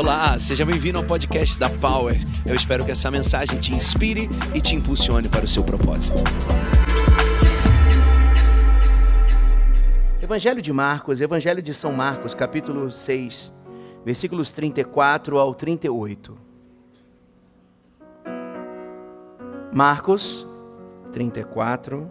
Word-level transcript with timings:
Olá, 0.00 0.38
seja 0.38 0.64
bem-vindo 0.64 0.96
ao 0.96 1.04
podcast 1.04 1.60
da 1.60 1.68
Power. 1.68 2.16
Eu 2.48 2.54
espero 2.54 2.86
que 2.86 2.90
essa 2.90 3.10
mensagem 3.10 3.60
te 3.60 3.74
inspire 3.74 4.30
e 4.54 4.58
te 4.58 4.74
impulsione 4.74 5.28
para 5.28 5.44
o 5.44 5.46
seu 5.46 5.62
propósito. 5.62 6.22
Evangelho 10.22 10.62
de 10.62 10.72
Marcos, 10.72 11.20
Evangelho 11.20 11.60
de 11.60 11.74
São 11.74 11.92
Marcos, 11.92 12.34
capítulo 12.34 12.90
6, 12.90 13.52
versículos 14.02 14.52
34 14.52 15.38
ao 15.38 15.54
38. 15.54 16.34
Marcos 19.70 20.46
34 21.12 22.10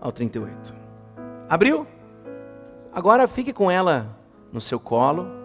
ao 0.00 0.10
38. 0.10 0.74
Abriu? 1.46 1.86
Agora 2.90 3.28
fique 3.28 3.52
com 3.52 3.70
ela 3.70 4.18
no 4.50 4.62
seu 4.62 4.80
colo. 4.80 5.37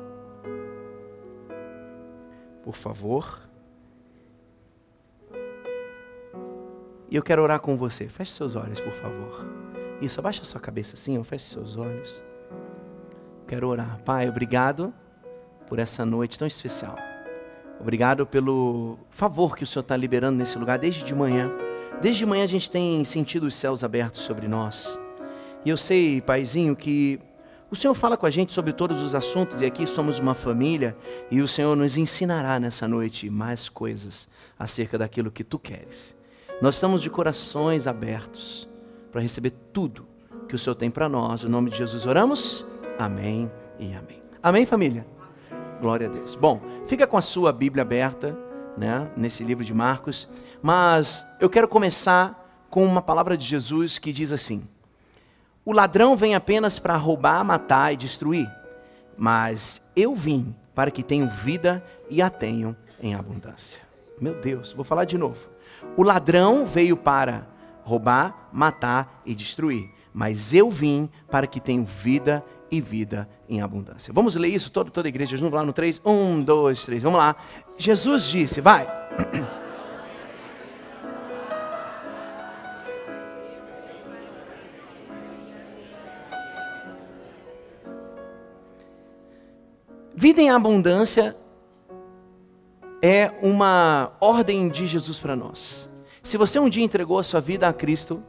Por 2.63 2.76
favor. 2.76 3.41
E 7.09 7.16
eu 7.16 7.22
quero 7.22 7.44
orar 7.44 7.59
com 7.59 7.77
você. 7.77 8.08
Feche 8.08 8.31
seus 8.31 8.55
olhos, 8.55 8.80
por 8.80 8.94
favor. 8.94 9.45
Isso, 10.02 10.20
abaixa 10.20 10.44
sua 10.44 10.59
cabeça 10.59 10.95
assim, 10.95 11.22
feche 11.23 11.45
seus 11.45 11.77
olhos. 11.77 12.23
Quero 13.48 13.67
orar. 13.67 13.99
Pai, 14.03 14.27
obrigado 14.27 14.94
por 15.67 15.77
essa 15.77 16.05
noite 16.05 16.39
tão 16.39 16.48
especial. 16.48 16.95
Obrigado 17.80 18.26
pelo 18.26 18.98
favor 19.09 19.55
que 19.55 19.64
o 19.64 19.67
Senhor 19.67 19.81
está 19.81 19.95
liberando 19.95 20.38
nesse 20.38 20.58
lugar 20.58 20.80
desde 20.80 21.03
de 21.03 21.14
manhã. 21.14 21.52
Desde 22.02 22.20
de 22.20 22.25
manhã 22.25 22.45
a 22.45 22.48
gente 22.48 22.70
tem 22.70 23.03
sentido 23.05 23.44
os 23.44 23.55
céus 23.55 23.84
abertos 23.84 24.22
sobre 24.22 24.48
nós. 24.48 24.98
E 25.66 25.70
eu 25.70 25.77
sei, 25.77 26.22
Paizinho, 26.22 26.75
que 26.75 27.20
o 27.73 27.76
Senhor 27.76 27.95
fala 27.95 28.16
com 28.16 28.27
a 28.27 28.30
gente 28.30 28.54
sobre 28.54 28.72
todos 28.72 29.02
os 29.02 29.16
assuntos 29.16 29.63
e 29.63 29.66
aqui 29.66 29.88
somos 29.88 30.20
uma 30.20 30.36
família 30.36 30.95
e 31.31 31.42
o 31.42 31.48
Senhor 31.48 31.75
nos 31.75 31.98
ensinará 31.98 32.59
nessa 32.59 32.88
noite 32.88 33.31
mais 33.31 33.67
coisas 33.67 34.30
acerca 34.59 34.95
daquilo 34.95 35.31
que 35.31 35.44
tu 35.44 35.58
queres. 35.58 36.16
Nós 36.61 36.75
estamos 36.75 37.02
de 37.02 37.09
corações 37.09 37.88
abertos 37.88 38.70
para 39.11 39.22
receber 39.22 39.50
tudo 39.73 40.06
que 40.48 40.53
o 40.53 40.59
Senhor 40.59 40.75
tem 40.75 40.92
para 40.92 41.09
nós. 41.09 41.44
Em 41.44 41.48
nome 41.48 41.72
de 41.72 41.78
Jesus 41.78 42.06
oramos. 42.06 42.64
Amém 43.00 43.52
e 43.80 43.92
amém. 43.95 44.22
Amém, 44.44 44.67
família? 44.67 45.03
Glória 45.81 46.08
a 46.08 46.11
Deus. 46.11 46.36
Bom, 46.36 46.61
fica 46.86 47.08
com 47.08 47.17
a 47.17 47.23
sua 47.23 47.52
Bíblia 47.52 47.81
aberta, 47.81 48.38
né, 48.78 49.09
nesse 49.17 49.44
livro 49.44 49.66
de 49.66 49.73
Marcos, 49.73 50.30
mas 50.61 51.26
eu 51.39 51.50
quero 51.50 51.67
começar 51.67 52.39
com 52.70 52.86
uma 52.86 53.02
palavra 53.02 53.36
de 53.36 53.45
Jesus 53.45 53.98
que 53.98 54.14
diz 54.14 54.31
assim: 54.31 54.61
O 55.66 55.72
ladrão 55.72 56.16
vem 56.16 56.36
apenas 56.36 56.78
para 56.78 56.97
roubar, 56.97 57.44
matar 57.45 57.94
e 57.94 57.97
destruir, 57.97 58.52
mas 59.17 59.81
eu 59.95 60.14
vim 60.14 60.53
para 60.75 60.92
que 60.92 61.02
tenham 61.02 61.30
vida 61.30 61.81
e 62.09 62.22
a 62.22 62.30
tenham 62.30 62.75
em 63.02 63.16
abundância. 63.16 63.81
Meu 64.20 64.33
Deus, 64.36 64.73
vou 64.73 64.83
falar 64.83 65.05
de 65.05 65.17
novo. 65.17 65.39
O 65.95 66.03
ladrão 66.03 66.67
veio 66.67 66.97
para 66.97 67.47
roubar, 67.83 68.50
matar 68.52 69.22
e 69.25 69.33
destruir, 69.33 69.89
mas 70.14 70.53
eu 70.53 70.70
vim 70.70 71.09
para 71.31 71.47
que 71.47 71.61
tenham 71.61 71.86
vida 71.86 72.44
e 72.70 72.81
vida 72.81 73.30
em 73.48 73.61
abundância. 73.61 74.11
Vamos 74.14 74.36
ler 74.36 74.50
isso, 74.50 74.70
toda, 74.70 74.92
toda 74.92 75.08
a 75.08 75.09
igreja 75.09 75.38
junto 75.38 75.55
lá 75.55 75.64
no 75.64 75.72
3? 75.72 76.02
1, 76.03 76.44
2, 76.44 76.86
3, 76.86 77.03
vamos 77.03 77.20
lá. 77.20 77.38
Jesus 77.77 78.23
disse, 78.23 78.59
vai. 78.59 78.86
Vida 90.24 90.42
em 90.42 90.50
abundância 90.50 91.36
é 93.02 93.30
uma 93.42 94.14
ordem 94.22 94.70
de 94.70 94.88
Jesus 94.88 95.20
para 95.20 95.36
nós. 95.36 95.89
Se 96.23 96.38
você 96.38 96.58
um 96.58 96.70
dia 96.70 96.82
entregou 96.82 97.20
a 97.20 97.23
sua 97.23 97.42
vida 97.42 97.67
a 97.67 97.73
Cristo, 97.73 98.23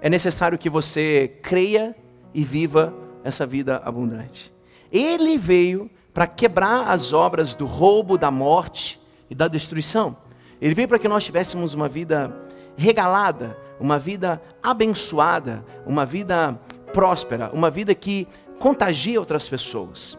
é 0.00 0.10
necessário 0.10 0.58
que 0.58 0.68
você 0.68 1.38
creia 1.40 1.94
e 2.34 2.42
viva 2.42 2.92
essa 3.22 3.46
vida 3.46 3.80
abundante. 3.84 4.52
Ele 4.90 5.38
veio 5.38 5.88
para 6.12 6.26
quebrar 6.26 6.88
as 6.88 7.12
obras 7.12 7.54
do 7.54 7.64
roubo, 7.64 8.18
da 8.18 8.32
morte 8.32 9.00
e 9.30 9.34
da 9.34 9.46
destruição. 9.46 10.16
Ele 10.60 10.74
veio 10.74 10.88
para 10.88 10.98
que 10.98 11.06
nós 11.06 11.24
tivéssemos 11.24 11.74
uma 11.74 11.88
vida 11.88 12.36
regalada, 12.76 13.56
uma 13.78 14.00
vida 14.00 14.42
abençoada, 14.60 15.64
uma 15.86 16.04
vida 16.04 16.60
próspera, 16.92 17.52
uma 17.52 17.70
vida 17.70 17.94
que 17.94 18.26
contagia 18.58 19.20
outras 19.20 19.48
pessoas. 19.48 20.18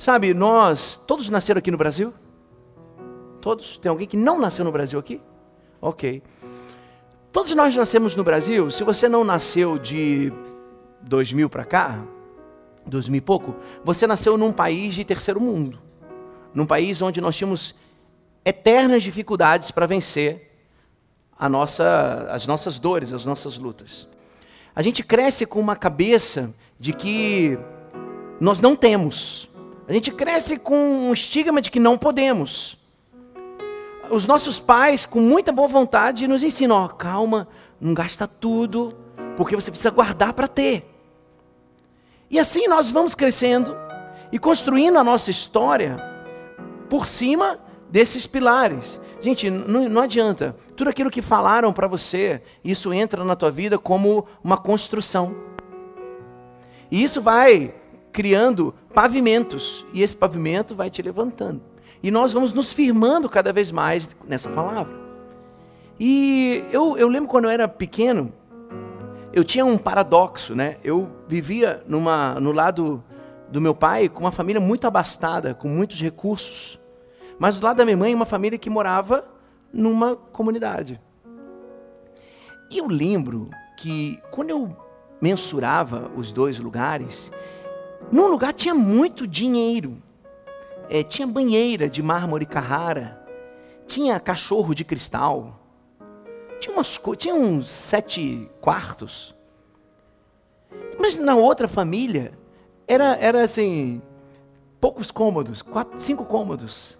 Sabe, 0.00 0.32
nós, 0.32 0.98
todos 1.06 1.28
nasceram 1.28 1.58
aqui 1.58 1.70
no 1.70 1.76
Brasil? 1.76 2.14
Todos? 3.38 3.76
Tem 3.76 3.90
alguém 3.90 4.08
que 4.08 4.16
não 4.16 4.40
nasceu 4.40 4.64
no 4.64 4.72
Brasil 4.72 4.98
aqui? 4.98 5.20
Ok. 5.78 6.22
Todos 7.30 7.54
nós 7.54 7.76
nascemos 7.76 8.16
no 8.16 8.24
Brasil. 8.24 8.70
Se 8.70 8.82
você 8.82 9.10
não 9.10 9.24
nasceu 9.24 9.78
de 9.78 10.32
2000 11.02 11.50
para 11.50 11.66
cá, 11.66 12.02
2000 12.86 13.18
e 13.18 13.20
pouco, 13.20 13.54
você 13.84 14.06
nasceu 14.06 14.38
num 14.38 14.54
país 14.54 14.94
de 14.94 15.04
terceiro 15.04 15.38
mundo. 15.38 15.78
Num 16.54 16.64
país 16.64 17.02
onde 17.02 17.20
nós 17.20 17.36
tínhamos 17.36 17.74
eternas 18.42 19.02
dificuldades 19.02 19.70
para 19.70 19.84
vencer 19.84 20.50
nossa, 21.42 22.26
as 22.30 22.46
nossas 22.46 22.78
dores, 22.78 23.12
as 23.12 23.26
nossas 23.26 23.58
lutas. 23.58 24.08
A 24.74 24.80
gente 24.80 25.04
cresce 25.04 25.44
com 25.44 25.60
uma 25.60 25.76
cabeça 25.76 26.54
de 26.78 26.94
que 26.94 27.58
nós 28.40 28.62
não 28.62 28.74
temos. 28.74 29.49
A 29.90 29.92
gente 29.92 30.12
cresce 30.12 30.56
com 30.56 30.76
um 30.76 31.12
estigma 31.12 31.60
de 31.60 31.68
que 31.68 31.80
não 31.80 31.98
podemos. 31.98 32.78
Os 34.08 34.24
nossos 34.24 34.60
pais, 34.60 35.04
com 35.04 35.18
muita 35.18 35.50
boa 35.50 35.66
vontade, 35.66 36.28
nos 36.28 36.44
ensinam: 36.44 36.76
ó, 36.76 36.86
calma, 36.86 37.48
não 37.80 37.92
gasta 37.92 38.24
tudo, 38.24 38.96
porque 39.36 39.56
você 39.56 39.68
precisa 39.68 39.90
guardar 39.90 40.32
para 40.32 40.46
ter. 40.46 40.88
E 42.30 42.38
assim 42.38 42.68
nós 42.68 42.92
vamos 42.92 43.16
crescendo 43.16 43.76
e 44.30 44.38
construindo 44.38 44.96
a 44.96 45.02
nossa 45.02 45.28
história 45.28 45.96
por 46.88 47.04
cima 47.04 47.58
desses 47.90 48.28
pilares. 48.28 49.00
Gente, 49.20 49.50
não, 49.50 49.88
não 49.88 50.02
adianta. 50.02 50.54
Tudo 50.76 50.88
aquilo 50.88 51.10
que 51.10 51.20
falaram 51.20 51.72
para 51.72 51.88
você, 51.88 52.40
isso 52.62 52.94
entra 52.94 53.24
na 53.24 53.34
tua 53.34 53.50
vida 53.50 53.76
como 53.76 54.24
uma 54.40 54.56
construção. 54.56 55.34
E 56.92 57.02
isso 57.02 57.20
vai 57.20 57.74
criando 58.12 58.74
pavimentos. 58.92 59.84
E 59.92 60.02
esse 60.02 60.16
pavimento 60.16 60.74
vai 60.74 60.90
te 60.90 61.02
levantando. 61.02 61.62
E 62.02 62.10
nós 62.10 62.32
vamos 62.32 62.52
nos 62.52 62.72
firmando 62.72 63.28
cada 63.28 63.52
vez 63.52 63.70
mais 63.70 64.14
nessa 64.26 64.48
palavra. 64.48 64.92
E 65.98 66.64
eu, 66.72 66.96
eu 66.96 67.08
lembro 67.08 67.28
quando 67.28 67.44
eu 67.44 67.50
era 67.50 67.68
pequeno, 67.68 68.32
eu 69.32 69.44
tinha 69.44 69.64
um 69.64 69.76
paradoxo, 69.76 70.54
né? 70.54 70.78
Eu 70.82 71.08
vivia 71.28 71.84
numa, 71.86 72.40
no 72.40 72.52
lado 72.52 73.04
do 73.50 73.60
meu 73.60 73.74
pai 73.74 74.08
com 74.08 74.20
uma 74.20 74.32
família 74.32 74.60
muito 74.60 74.86
abastada, 74.86 75.54
com 75.54 75.68
muitos 75.68 76.00
recursos. 76.00 76.80
Mas 77.38 77.58
do 77.58 77.64
lado 77.64 77.76
da 77.76 77.84
minha 77.84 77.96
mãe, 77.96 78.14
uma 78.14 78.26
família 78.26 78.58
que 78.58 78.70
morava 78.70 79.24
numa 79.72 80.16
comunidade. 80.16 81.00
E 82.70 82.78
eu 82.78 82.86
lembro 82.86 83.50
que 83.76 84.18
quando 84.30 84.50
eu 84.50 84.76
mensurava 85.20 86.10
os 86.16 86.32
dois 86.32 86.58
lugares, 86.58 87.30
num 88.10 88.28
lugar 88.28 88.52
tinha 88.52 88.74
muito 88.74 89.26
dinheiro. 89.26 90.02
É, 90.88 91.02
tinha 91.02 91.26
banheira 91.26 91.88
de 91.88 92.02
mármore 92.02 92.44
Carrara, 92.44 93.24
tinha 93.86 94.18
cachorro 94.18 94.74
de 94.74 94.84
cristal, 94.84 95.60
tinha, 96.58 96.74
umas, 96.74 97.00
tinha 97.16 97.34
uns 97.34 97.70
sete 97.70 98.50
quartos. 98.60 99.34
Mas 100.98 101.16
na 101.16 101.34
outra 101.34 101.66
família, 101.66 102.32
era, 102.86 103.16
era 103.16 103.42
assim, 103.42 104.02
poucos 104.80 105.10
cômodos, 105.10 105.62
quatro, 105.62 106.00
cinco 106.00 106.24
cômodos. 106.24 106.98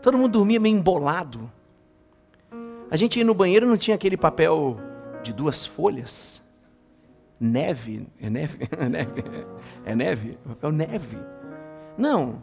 Todo 0.00 0.18
mundo 0.18 0.32
dormia 0.32 0.58
meio 0.58 0.76
embolado. 0.76 1.50
A 2.90 2.96
gente 2.96 3.18
ia 3.18 3.24
no 3.24 3.34
banheiro 3.34 3.66
não 3.66 3.76
tinha 3.76 3.94
aquele 3.94 4.16
papel 4.16 4.76
de 5.22 5.32
duas 5.32 5.64
folhas. 5.64 6.41
Neve, 7.44 8.06
é 8.20 8.30
neve, 8.30 8.68
é 8.78 8.88
neve, 8.88 9.24
é 9.84 9.94
neve, 9.94 10.38
papel 10.46 10.72
neve. 10.72 11.18
Não. 11.98 12.42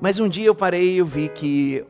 Mas 0.00 0.18
um 0.18 0.28
dia 0.28 0.46
eu 0.46 0.54
parei 0.54 0.94
e 0.94 0.98
eu 0.98 1.06
vi 1.06 1.28
que 1.28 1.86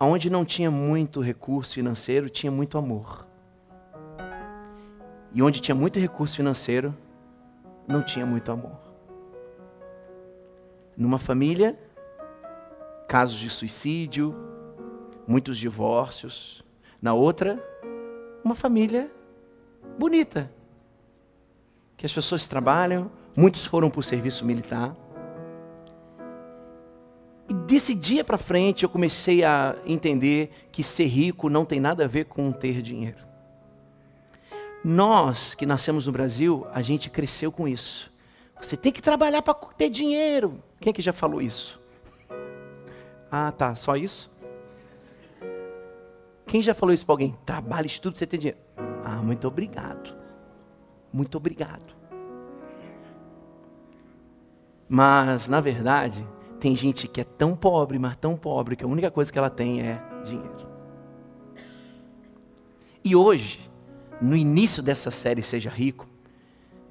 Onde 0.00 0.30
não 0.30 0.44
tinha 0.44 0.70
muito 0.70 1.20
recurso 1.20 1.74
financeiro, 1.74 2.30
tinha 2.30 2.52
muito 2.52 2.78
amor. 2.78 3.26
E 5.34 5.42
onde 5.42 5.60
tinha 5.60 5.74
muito 5.74 5.98
recurso 5.98 6.36
financeiro, 6.36 6.94
não 7.86 8.00
tinha 8.00 8.24
muito 8.24 8.52
amor. 8.52 8.78
Numa 10.96 11.18
família, 11.18 11.76
casos 13.08 13.36
de 13.36 13.50
suicídio, 13.50 14.32
muitos 15.26 15.58
divórcios. 15.58 16.64
Na 17.02 17.12
outra, 17.12 17.60
uma 18.44 18.54
família 18.54 19.10
bonita. 19.96 20.50
Que 21.96 22.06
as 22.06 22.12
pessoas 22.12 22.46
trabalham, 22.46 23.10
muitos 23.36 23.64
foram 23.64 23.90
para 23.90 24.00
o 24.00 24.02
serviço 24.02 24.44
militar. 24.44 24.94
desse 27.66 27.94
dia 27.94 28.24
para 28.24 28.38
frente 28.38 28.82
eu 28.82 28.88
comecei 28.88 29.44
a 29.44 29.76
entender 29.86 30.50
que 30.72 30.82
ser 30.82 31.06
rico 31.06 31.48
não 31.48 31.64
tem 31.64 31.80
nada 31.80 32.04
a 32.04 32.08
ver 32.08 32.24
com 32.24 32.50
ter 32.50 32.82
dinheiro. 32.82 33.18
Nós 34.84 35.54
que 35.54 35.66
nascemos 35.66 36.06
no 36.06 36.12
Brasil, 36.12 36.66
a 36.72 36.82
gente 36.82 37.10
cresceu 37.10 37.50
com 37.50 37.66
isso. 37.66 38.10
Você 38.60 38.76
tem 38.76 38.92
que 38.92 39.02
trabalhar 39.02 39.42
para 39.42 39.54
ter 39.54 39.90
dinheiro. 39.90 40.62
Quem 40.80 40.90
é 40.90 40.92
que 40.92 41.02
já 41.02 41.12
falou 41.12 41.40
isso? 41.40 41.78
Ah, 43.30 43.52
tá, 43.52 43.74
só 43.74 43.94
isso? 43.94 44.30
Quem 46.46 46.62
já 46.62 46.74
falou 46.74 46.94
isso 46.94 47.04
para 47.04 47.12
alguém? 47.12 47.36
Trabalhe, 47.44 47.86
estude 47.86 48.14
para 48.14 48.18
você 48.20 48.26
ter 48.26 48.38
dinheiro. 48.38 48.58
Ah, 49.10 49.22
muito 49.22 49.48
obrigado. 49.48 50.14
Muito 51.10 51.38
obrigado. 51.38 51.96
Mas, 54.86 55.48
na 55.48 55.62
verdade, 55.62 56.26
tem 56.60 56.76
gente 56.76 57.08
que 57.08 57.22
é 57.22 57.24
tão 57.24 57.56
pobre, 57.56 57.98
mas 57.98 58.16
tão 58.16 58.36
pobre, 58.36 58.76
que 58.76 58.84
a 58.84 58.86
única 58.86 59.10
coisa 59.10 59.32
que 59.32 59.38
ela 59.38 59.48
tem 59.48 59.80
é 59.80 60.02
dinheiro. 60.24 60.68
E 63.02 63.16
hoje, 63.16 63.70
no 64.20 64.36
início 64.36 64.82
dessa 64.82 65.10
série 65.10 65.42
Seja 65.42 65.70
Rico, 65.70 66.06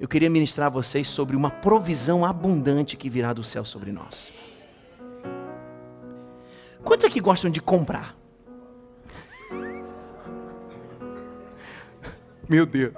eu 0.00 0.08
queria 0.08 0.28
ministrar 0.28 0.66
a 0.66 0.70
vocês 0.70 1.06
sobre 1.06 1.36
uma 1.36 1.52
provisão 1.52 2.24
abundante 2.24 2.96
que 2.96 3.08
virá 3.08 3.32
do 3.32 3.44
céu 3.44 3.64
sobre 3.64 3.92
nós. 3.92 4.32
Quantos 6.82 7.06
aqui 7.06 7.20
gostam 7.20 7.48
de 7.48 7.60
comprar? 7.60 8.17
Meu 12.48 12.64
Deus. 12.64 12.94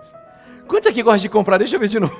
Quantos 0.66 0.88
aqui 0.88 1.02
gostam 1.02 1.22
de 1.22 1.28
comprar? 1.28 1.58
Deixa 1.58 1.76
eu 1.76 1.80
ver 1.80 1.88
de 1.88 1.98
novo. 1.98 2.16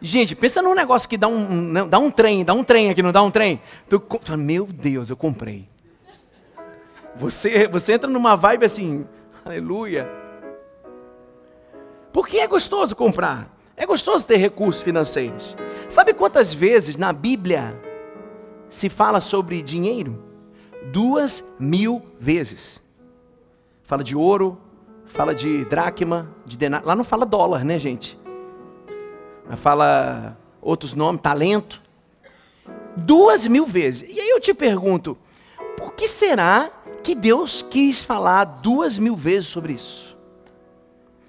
Gente, 0.00 0.36
pensa 0.36 0.60
num 0.60 0.74
negócio 0.74 1.08
que 1.08 1.16
dá 1.16 1.26
um, 1.26 1.88
dá 1.88 1.98
um 1.98 2.10
trem, 2.10 2.44
dá 2.44 2.52
um 2.52 2.62
trem 2.62 2.90
aqui, 2.90 3.02
não 3.02 3.10
dá 3.10 3.22
um 3.22 3.30
trem? 3.30 3.60
Tu, 3.88 4.02
meu 4.38 4.66
Deus, 4.66 5.08
eu 5.08 5.16
comprei. 5.16 5.66
Você, 7.16 7.66
você 7.68 7.94
entra 7.94 8.08
numa 8.08 8.36
vibe 8.36 8.66
assim, 8.66 9.06
aleluia. 9.44 10.08
Porque 12.12 12.38
é 12.38 12.46
gostoso 12.46 12.94
comprar. 12.94 13.52
É 13.76 13.86
gostoso 13.86 14.26
ter 14.26 14.36
recursos 14.36 14.82
financeiros. 14.82 15.56
Sabe 15.88 16.12
quantas 16.12 16.52
vezes 16.52 16.96
na 16.96 17.12
Bíblia 17.12 17.74
se 18.68 18.88
fala 18.88 19.20
sobre 19.20 19.62
dinheiro? 19.62 20.22
Duas 20.92 21.42
mil 21.58 22.02
vezes. 22.20 22.80
Fala 23.82 24.04
de 24.04 24.14
ouro, 24.14 24.60
fala 25.14 25.32
de 25.32 25.64
dracma, 25.64 26.28
de 26.44 26.56
denário. 26.56 26.86
Lá 26.86 26.96
não 26.96 27.04
fala 27.04 27.24
dólar, 27.24 27.64
né, 27.64 27.78
gente? 27.78 28.18
fala 29.56 30.36
outros 30.60 30.92
nomes, 30.92 31.20
talento. 31.20 31.80
Duas 32.96 33.46
mil 33.46 33.64
vezes. 33.64 34.10
E 34.10 34.20
aí 34.20 34.28
eu 34.30 34.40
te 34.40 34.52
pergunto, 34.52 35.16
por 35.76 35.94
que 35.94 36.08
será 36.08 36.70
que 37.02 37.14
Deus 37.14 37.62
quis 37.62 38.02
falar 38.02 38.44
duas 38.44 38.98
mil 38.98 39.14
vezes 39.14 39.46
sobre 39.46 39.74
isso? 39.74 40.18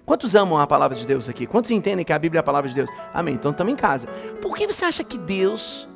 Quantos 0.06 0.36
amam 0.36 0.60
a 0.60 0.66
palavra 0.66 0.98
de 0.98 1.06
Deus 1.06 1.30
aqui? 1.30 1.46
Quantos 1.46 1.72
entendem 1.72 2.06
que 2.06 2.14
a 2.14 2.20
Bíblia 2.20 2.40
é 2.40 2.42
a 2.42 2.44
palavra 2.44 2.70
de 2.70 2.76
Deus? 2.76 2.90
Amém. 3.14 3.36
Então 3.36 3.52
estamos 3.52 3.74
em 3.74 3.76
casa. 3.76 4.08
Por 4.42 4.56
que 4.56 4.66
você 4.66 4.86
acha 4.86 5.04
que 5.04 5.18
Deus 5.18 5.88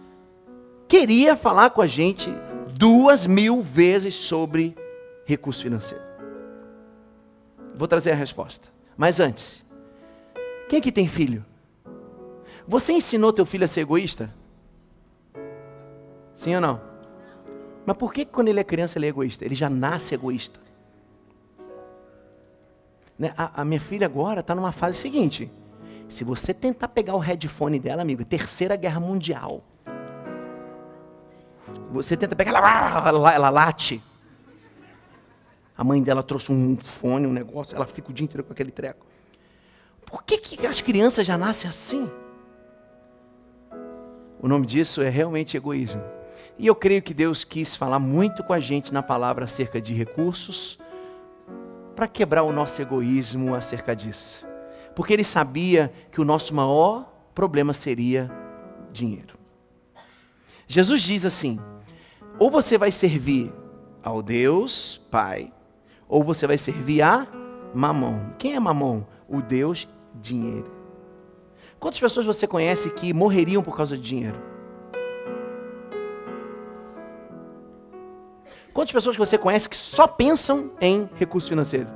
queria 0.88 1.35
falar 1.35 1.71
com 1.71 1.81
a 1.81 1.88
gente 1.88 2.31
duas 2.68 3.25
mil 3.25 3.62
vezes 3.62 4.13
sobre 4.13 4.75
recurso 5.25 5.63
financeiro? 5.63 6.08
Vou 7.79 7.87
trazer 7.87 8.11
a 8.11 8.15
resposta. 8.15 8.67
Mas 8.97 9.21
antes, 9.21 9.63
quem 10.67 10.79
aqui 10.79 10.91
tem 10.91 11.07
filho? 11.07 11.45
Você 12.67 12.91
ensinou 12.91 13.31
teu 13.31 13.45
filho 13.45 13.63
a 13.63 13.69
ser 13.69 13.79
egoísta? 13.79 14.35
Sim 16.35 16.55
ou 16.55 16.59
não? 16.59 16.81
Mas 17.85 17.95
por 17.95 18.11
que 18.11 18.25
quando 18.25 18.49
ele 18.49 18.59
é 18.59 18.65
criança 18.65 18.97
ele 18.97 19.05
é 19.05 19.09
egoísta? 19.09 19.45
Ele 19.45 19.55
já 19.55 19.69
nasce 19.69 20.13
egoísta. 20.13 20.59
Né? 23.17 23.33
A, 23.37 23.61
a 23.61 23.63
minha 23.63 23.79
filha 23.79 24.07
agora 24.07 24.41
está 24.41 24.53
numa 24.53 24.73
fase 24.73 24.97
seguinte. 24.97 25.49
Se 26.09 26.25
você 26.25 26.53
tentar 26.53 26.89
pegar 26.89 27.15
o 27.15 27.19
headphone 27.19 27.79
dela, 27.79 28.01
amigo, 28.01 28.25
terceira 28.25 28.75
guerra 28.75 28.99
mundial. 28.99 29.63
Você 31.91 32.17
tenta 32.17 32.35
pegar 32.35 32.51
ela, 32.51 33.07
ela, 33.07 33.33
ela 33.33 33.49
late. 33.49 34.03
A 35.79 35.83
mãe 35.85 36.03
dela 36.03 36.21
trouxe 36.21 36.51
um 36.51 36.75
fone, 36.75 37.25
um 37.25 37.31
negócio, 37.31 37.73
ela 37.73 37.85
fica 37.85 38.11
o 38.11 38.13
dia 38.13 38.25
inteiro 38.25 38.43
com 38.43 38.51
aquele 38.51 38.69
treco. 38.69 39.05
Por 40.05 40.23
que, 40.23 40.37
que 40.37 40.67
as 40.67 40.81
crianças 40.81 41.25
já 41.25 41.37
nascem 41.37 41.69
assim? 41.69 42.11
O 44.41 44.47
nome 44.49 44.67
disso 44.67 45.01
é 45.01 45.07
realmente 45.07 45.55
egoísmo. 45.55 46.03
E 46.57 46.67
eu 46.67 46.75
creio 46.75 47.01
que 47.01 47.13
Deus 47.13 47.45
quis 47.45 47.77
falar 47.77 47.97
muito 47.97 48.43
com 48.43 48.51
a 48.51 48.59
gente 48.59 48.93
na 48.93 49.01
palavra 49.01 49.45
acerca 49.45 49.79
de 49.79 49.93
recursos, 49.93 50.77
para 51.95 52.09
quebrar 52.09 52.43
o 52.43 52.51
nosso 52.51 52.81
egoísmo 52.81 53.55
acerca 53.55 53.95
disso. 53.95 54.45
Porque 54.93 55.13
Ele 55.13 55.23
sabia 55.23 55.93
que 56.11 56.19
o 56.19 56.25
nosso 56.25 56.53
maior 56.53 57.09
problema 57.33 57.71
seria 57.71 58.29
dinheiro. 58.91 59.39
Jesus 60.67 61.01
diz 61.01 61.23
assim: 61.23 61.57
ou 62.37 62.51
você 62.51 62.77
vai 62.77 62.91
servir 62.91 63.53
ao 64.03 64.21
Deus 64.21 64.99
Pai, 65.09 65.53
ou 66.09 66.23
você 66.23 66.47
vai 66.47 66.57
servir 66.57 67.03
a 67.03 67.27
Mamon. 67.73 68.31
Quem 68.39 68.56
é 68.56 68.59
Mamon? 68.59 69.03
O 69.27 69.41
Deus 69.41 69.88
dinheiro. 70.15 70.69
Quantas 71.79 72.00
pessoas 72.00 72.25
você 72.25 72.47
conhece 72.47 72.89
que 72.89 73.13
morreriam 73.13 73.61
por 73.61 73.77
causa 73.77 73.95
de 73.95 74.03
dinheiro? 74.03 74.38
Quantas 78.73 78.91
pessoas 78.91 79.15
que 79.15 79.19
você 79.19 79.38
conhece 79.38 79.69
que 79.69 79.77
só 79.77 80.07
pensam 80.07 80.71
em 80.81 81.07
recurso 81.15 81.47
financeiro? 81.47 81.88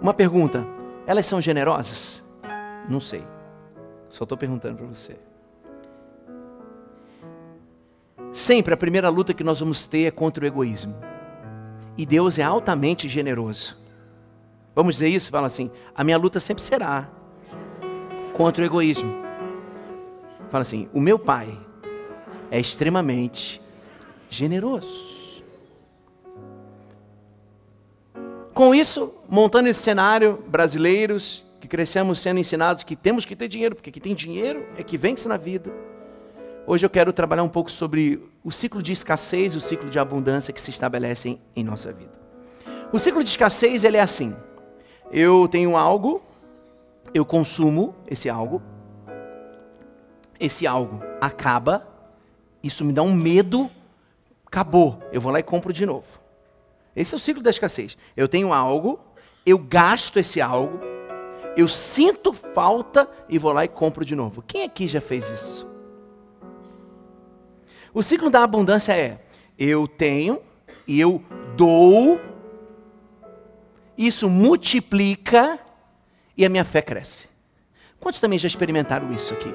Uma 0.00 0.14
pergunta: 0.14 0.66
elas 1.06 1.26
são 1.26 1.40
generosas? 1.40 2.22
Não 2.88 3.00
sei. 3.00 3.24
Só 4.08 4.24
estou 4.24 4.38
perguntando 4.38 4.76
para 4.78 4.86
você. 4.86 5.18
Sempre 8.32 8.74
a 8.74 8.76
primeira 8.76 9.08
luta 9.08 9.34
que 9.34 9.44
nós 9.44 9.60
vamos 9.60 9.86
ter 9.86 10.06
é 10.06 10.10
contra 10.10 10.44
o 10.44 10.46
egoísmo. 10.46 10.94
E 11.96 12.06
Deus 12.06 12.38
é 12.38 12.42
altamente 12.42 13.08
generoso. 13.08 13.76
Vamos 14.74 14.94
dizer 14.94 15.08
isso? 15.08 15.30
Fala 15.30 15.48
assim: 15.48 15.70
a 15.94 16.04
minha 16.04 16.16
luta 16.16 16.38
sempre 16.38 16.62
será 16.62 17.08
contra 18.32 18.62
o 18.62 18.66
egoísmo. 18.66 19.12
Fala 20.50 20.62
assim: 20.62 20.88
o 20.92 21.00
meu 21.00 21.18
pai 21.18 21.58
é 22.50 22.60
extremamente 22.60 23.60
generoso. 24.30 25.08
Com 28.54 28.74
isso, 28.74 29.14
montando 29.28 29.68
esse 29.68 29.80
cenário, 29.80 30.42
brasileiros 30.48 31.44
que 31.60 31.68
crescemos 31.68 32.20
sendo 32.20 32.40
ensinados 32.40 32.84
que 32.84 32.96
temos 32.96 33.24
que 33.24 33.36
ter 33.36 33.48
dinheiro, 33.48 33.74
porque 33.74 33.90
que 33.90 34.00
tem 34.00 34.14
dinheiro 34.14 34.66
é 34.76 34.82
que 34.82 34.96
vence 34.96 35.28
na 35.28 35.36
vida. 35.36 35.72
Hoje 36.70 36.84
eu 36.84 36.90
quero 36.90 37.14
trabalhar 37.14 37.42
um 37.42 37.48
pouco 37.48 37.70
sobre 37.70 38.22
o 38.44 38.52
ciclo 38.52 38.82
de 38.82 38.92
escassez 38.92 39.54
e 39.54 39.56
o 39.56 39.60
ciclo 39.60 39.88
de 39.88 39.98
abundância 39.98 40.52
que 40.52 40.60
se 40.60 40.68
estabelecem 40.68 41.40
em 41.56 41.64
nossa 41.64 41.90
vida. 41.94 42.12
O 42.92 42.98
ciclo 42.98 43.24
de 43.24 43.30
escassez 43.30 43.84
ele 43.84 43.96
é 43.96 44.02
assim: 44.02 44.36
eu 45.10 45.48
tenho 45.48 45.78
algo, 45.78 46.22
eu 47.14 47.24
consumo 47.24 47.94
esse 48.06 48.28
algo, 48.28 48.60
esse 50.38 50.66
algo 50.66 51.00
acaba, 51.22 51.88
isso 52.62 52.84
me 52.84 52.92
dá 52.92 53.00
um 53.00 53.14
medo, 53.14 53.70
acabou, 54.44 55.02
eu 55.10 55.22
vou 55.22 55.32
lá 55.32 55.40
e 55.40 55.42
compro 55.42 55.72
de 55.72 55.86
novo. 55.86 56.20
Esse 56.94 57.14
é 57.14 57.16
o 57.16 57.20
ciclo 57.20 57.42
da 57.42 57.48
escassez. 57.48 57.96
Eu 58.14 58.28
tenho 58.28 58.52
algo, 58.52 59.00
eu 59.46 59.56
gasto 59.56 60.18
esse 60.18 60.38
algo, 60.38 60.78
eu 61.56 61.66
sinto 61.66 62.34
falta 62.34 63.08
e 63.26 63.38
vou 63.38 63.52
lá 63.52 63.64
e 63.64 63.68
compro 63.68 64.04
de 64.04 64.14
novo. 64.14 64.44
Quem 64.46 64.64
aqui 64.64 64.86
já 64.86 65.00
fez 65.00 65.30
isso? 65.30 65.67
O 67.92 68.02
ciclo 68.02 68.30
da 68.30 68.42
abundância 68.42 68.96
é: 68.96 69.20
eu 69.58 69.88
tenho 69.88 70.40
e 70.86 71.00
eu 71.00 71.22
dou 71.56 72.20
isso 73.98 74.30
multiplica 74.30 75.58
e 76.36 76.46
a 76.46 76.48
minha 76.48 76.64
fé 76.64 76.80
cresce. 76.80 77.28
Quantos 77.98 78.20
também 78.20 78.38
já 78.38 78.46
experimentaram 78.46 79.12
isso 79.12 79.34
aqui? 79.34 79.52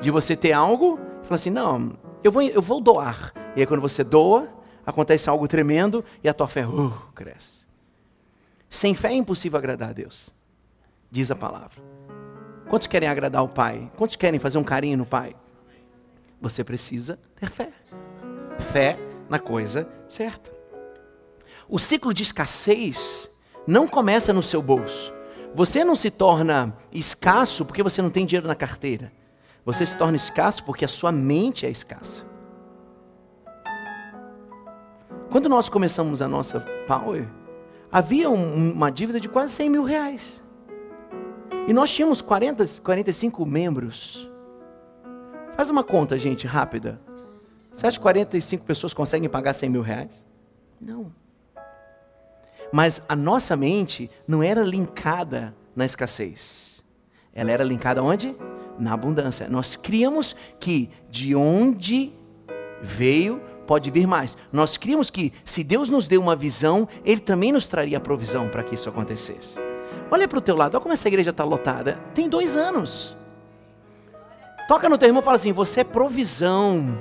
De 0.00 0.10
você 0.10 0.34
ter 0.34 0.52
algo 0.52 0.98
e 1.22 1.26
falar 1.26 1.36
assim: 1.36 1.50
não, 1.50 1.96
eu 2.24 2.32
vou, 2.32 2.42
eu 2.42 2.60
vou 2.60 2.80
doar. 2.80 3.32
E 3.54 3.60
aí, 3.60 3.66
quando 3.66 3.80
você 3.80 4.02
doa, 4.02 4.48
acontece 4.84 5.30
algo 5.30 5.46
tremendo 5.46 6.04
e 6.22 6.28
a 6.28 6.34
tua 6.34 6.48
fé 6.48 6.66
uh, 6.66 6.90
cresce. 7.14 7.64
Sem 8.68 8.92
fé 8.92 9.10
é 9.10 9.14
impossível 9.14 9.56
agradar 9.56 9.90
a 9.90 9.92
Deus, 9.92 10.34
diz 11.08 11.30
a 11.30 11.36
palavra. 11.36 11.80
Quantos 12.68 12.88
querem 12.88 13.08
agradar 13.08 13.44
o 13.44 13.48
Pai? 13.48 13.88
Quantos 13.96 14.16
querem 14.16 14.40
fazer 14.40 14.58
um 14.58 14.64
carinho 14.64 14.98
no 14.98 15.06
Pai? 15.06 15.36
Você 16.40 16.62
precisa 16.62 17.18
ter 17.36 17.50
fé. 17.50 17.72
Fé 18.72 18.98
na 19.28 19.38
coisa 19.38 19.88
certa. 20.08 20.52
O 21.68 21.78
ciclo 21.78 22.12
de 22.12 22.22
escassez 22.22 23.30
não 23.66 23.88
começa 23.88 24.32
no 24.32 24.42
seu 24.42 24.60
bolso. 24.60 25.12
Você 25.54 25.84
não 25.84 25.96
se 25.96 26.10
torna 26.10 26.76
escasso 26.92 27.64
porque 27.64 27.82
você 27.82 28.02
não 28.02 28.10
tem 28.10 28.26
dinheiro 28.26 28.46
na 28.46 28.54
carteira. 28.54 29.12
Você 29.64 29.86
se 29.86 29.96
torna 29.96 30.16
escasso 30.16 30.64
porque 30.64 30.84
a 30.84 30.88
sua 30.88 31.10
mente 31.10 31.64
é 31.64 31.70
escassa. 31.70 32.26
Quando 35.30 35.48
nós 35.48 35.68
começamos 35.68 36.20
a 36.20 36.28
nossa 36.28 36.60
Power, 36.86 37.26
havia 37.90 38.28
um, 38.28 38.72
uma 38.72 38.90
dívida 38.90 39.18
de 39.18 39.28
quase 39.28 39.52
100 39.54 39.70
mil 39.70 39.84
reais. 39.84 40.42
E 41.66 41.72
nós 41.72 41.90
tínhamos 41.90 42.20
40, 42.20 42.64
45 42.82 43.46
membros. 43.46 44.30
Faz 45.56 45.70
uma 45.70 45.84
conta, 45.84 46.18
gente, 46.18 46.46
rápida. 46.46 47.00
Você 47.72 47.86
acha 47.86 47.98
que 47.98 48.02
45 48.02 48.64
pessoas 48.64 48.92
conseguem 48.92 49.28
pagar 49.28 49.52
100 49.52 49.70
mil 49.70 49.82
reais? 49.82 50.26
Não. 50.80 51.12
Mas 52.72 53.02
a 53.08 53.14
nossa 53.14 53.56
mente 53.56 54.10
não 54.26 54.42
era 54.42 54.62
linkada 54.62 55.54
na 55.74 55.84
escassez. 55.84 56.82
Ela 57.32 57.52
era 57.52 57.62
linkada 57.62 58.02
onde? 58.02 58.34
Na 58.78 58.92
abundância. 58.92 59.48
Nós 59.48 59.76
criamos 59.76 60.34
que 60.58 60.90
de 61.08 61.36
onde 61.36 62.12
veio 62.82 63.40
pode 63.66 63.90
vir 63.90 64.06
mais. 64.06 64.36
Nós 64.52 64.76
criamos 64.76 65.08
que 65.08 65.32
se 65.44 65.62
Deus 65.62 65.88
nos 65.88 66.08
deu 66.08 66.20
uma 66.20 66.34
visão, 66.34 66.88
Ele 67.04 67.20
também 67.20 67.52
nos 67.52 67.68
traria 67.68 67.98
a 67.98 68.00
provisão 68.00 68.48
para 68.48 68.64
que 68.64 68.74
isso 68.74 68.88
acontecesse. 68.88 69.58
Olha 70.10 70.26
para 70.26 70.38
o 70.38 70.42
teu 70.42 70.56
lado, 70.56 70.74
olha 70.74 70.82
como 70.82 70.92
essa 70.92 71.08
igreja 71.08 71.30
está 71.30 71.44
lotada. 71.44 71.94
Tem 72.12 72.28
dois 72.28 72.56
anos. 72.56 73.16
Toca 74.66 74.88
no 74.88 74.96
teu 74.96 75.08
irmão 75.08 75.20
e 75.20 75.24
fala 75.24 75.36
assim: 75.36 75.52
você 75.52 75.80
é 75.80 75.84
provisão. 75.84 76.98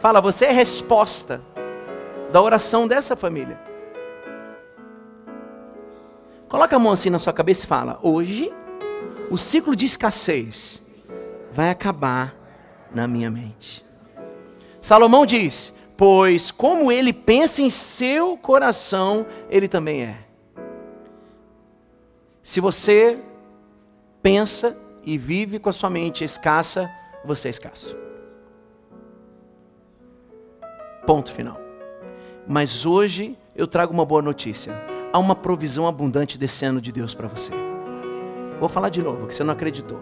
Fala, 0.00 0.20
você 0.20 0.46
é 0.46 0.52
resposta 0.52 1.42
da 2.32 2.40
oração 2.40 2.86
dessa 2.86 3.16
família. 3.16 3.58
Coloca 6.48 6.76
a 6.76 6.78
mão 6.78 6.92
assim 6.92 7.10
na 7.10 7.18
sua 7.18 7.32
cabeça 7.32 7.64
e 7.64 7.68
fala: 7.68 7.98
hoje 8.02 8.52
o 9.30 9.36
ciclo 9.36 9.74
de 9.74 9.86
escassez 9.86 10.82
vai 11.52 11.70
acabar 11.70 12.34
na 12.94 13.06
minha 13.06 13.30
mente. 13.30 13.84
Salomão 14.80 15.26
diz: 15.26 15.72
Pois 15.96 16.50
como 16.50 16.92
ele 16.92 17.12
pensa 17.12 17.62
em 17.62 17.70
seu 17.70 18.36
coração, 18.36 19.26
ele 19.50 19.68
também 19.68 20.04
é. 20.04 20.18
Se 22.42 22.60
você 22.60 23.18
pensa 24.22 24.76
e 25.06 25.16
vive 25.16 25.60
com 25.60 25.70
a 25.70 25.72
sua 25.72 25.88
mente 25.88 26.24
escassa, 26.24 26.90
você 27.24 27.46
é 27.46 27.50
escasso. 27.52 27.96
Ponto 31.06 31.32
final. 31.32 31.56
Mas 32.46 32.84
hoje 32.84 33.38
eu 33.54 33.68
trago 33.68 33.92
uma 33.92 34.04
boa 34.04 34.20
notícia. 34.20 34.74
Há 35.12 35.18
uma 35.20 35.36
provisão 35.36 35.86
abundante 35.86 36.36
descendo 36.36 36.80
de 36.80 36.90
Deus 36.90 37.14
para 37.14 37.28
você. 37.28 37.52
Vou 38.58 38.68
falar 38.68 38.88
de 38.88 39.00
novo, 39.00 39.28
que 39.28 39.34
você 39.34 39.44
não 39.44 39.52
acreditou. 39.52 40.00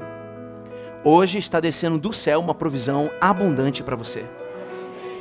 Hoje 1.05 1.37
está 1.37 1.61
descendo 1.61 1.99
do 1.99 2.13
céu 2.15 2.41
uma 2.41 2.55
provisão 2.55 3.11
abundante 3.21 3.83
para 3.83 3.95
você. 3.95 4.25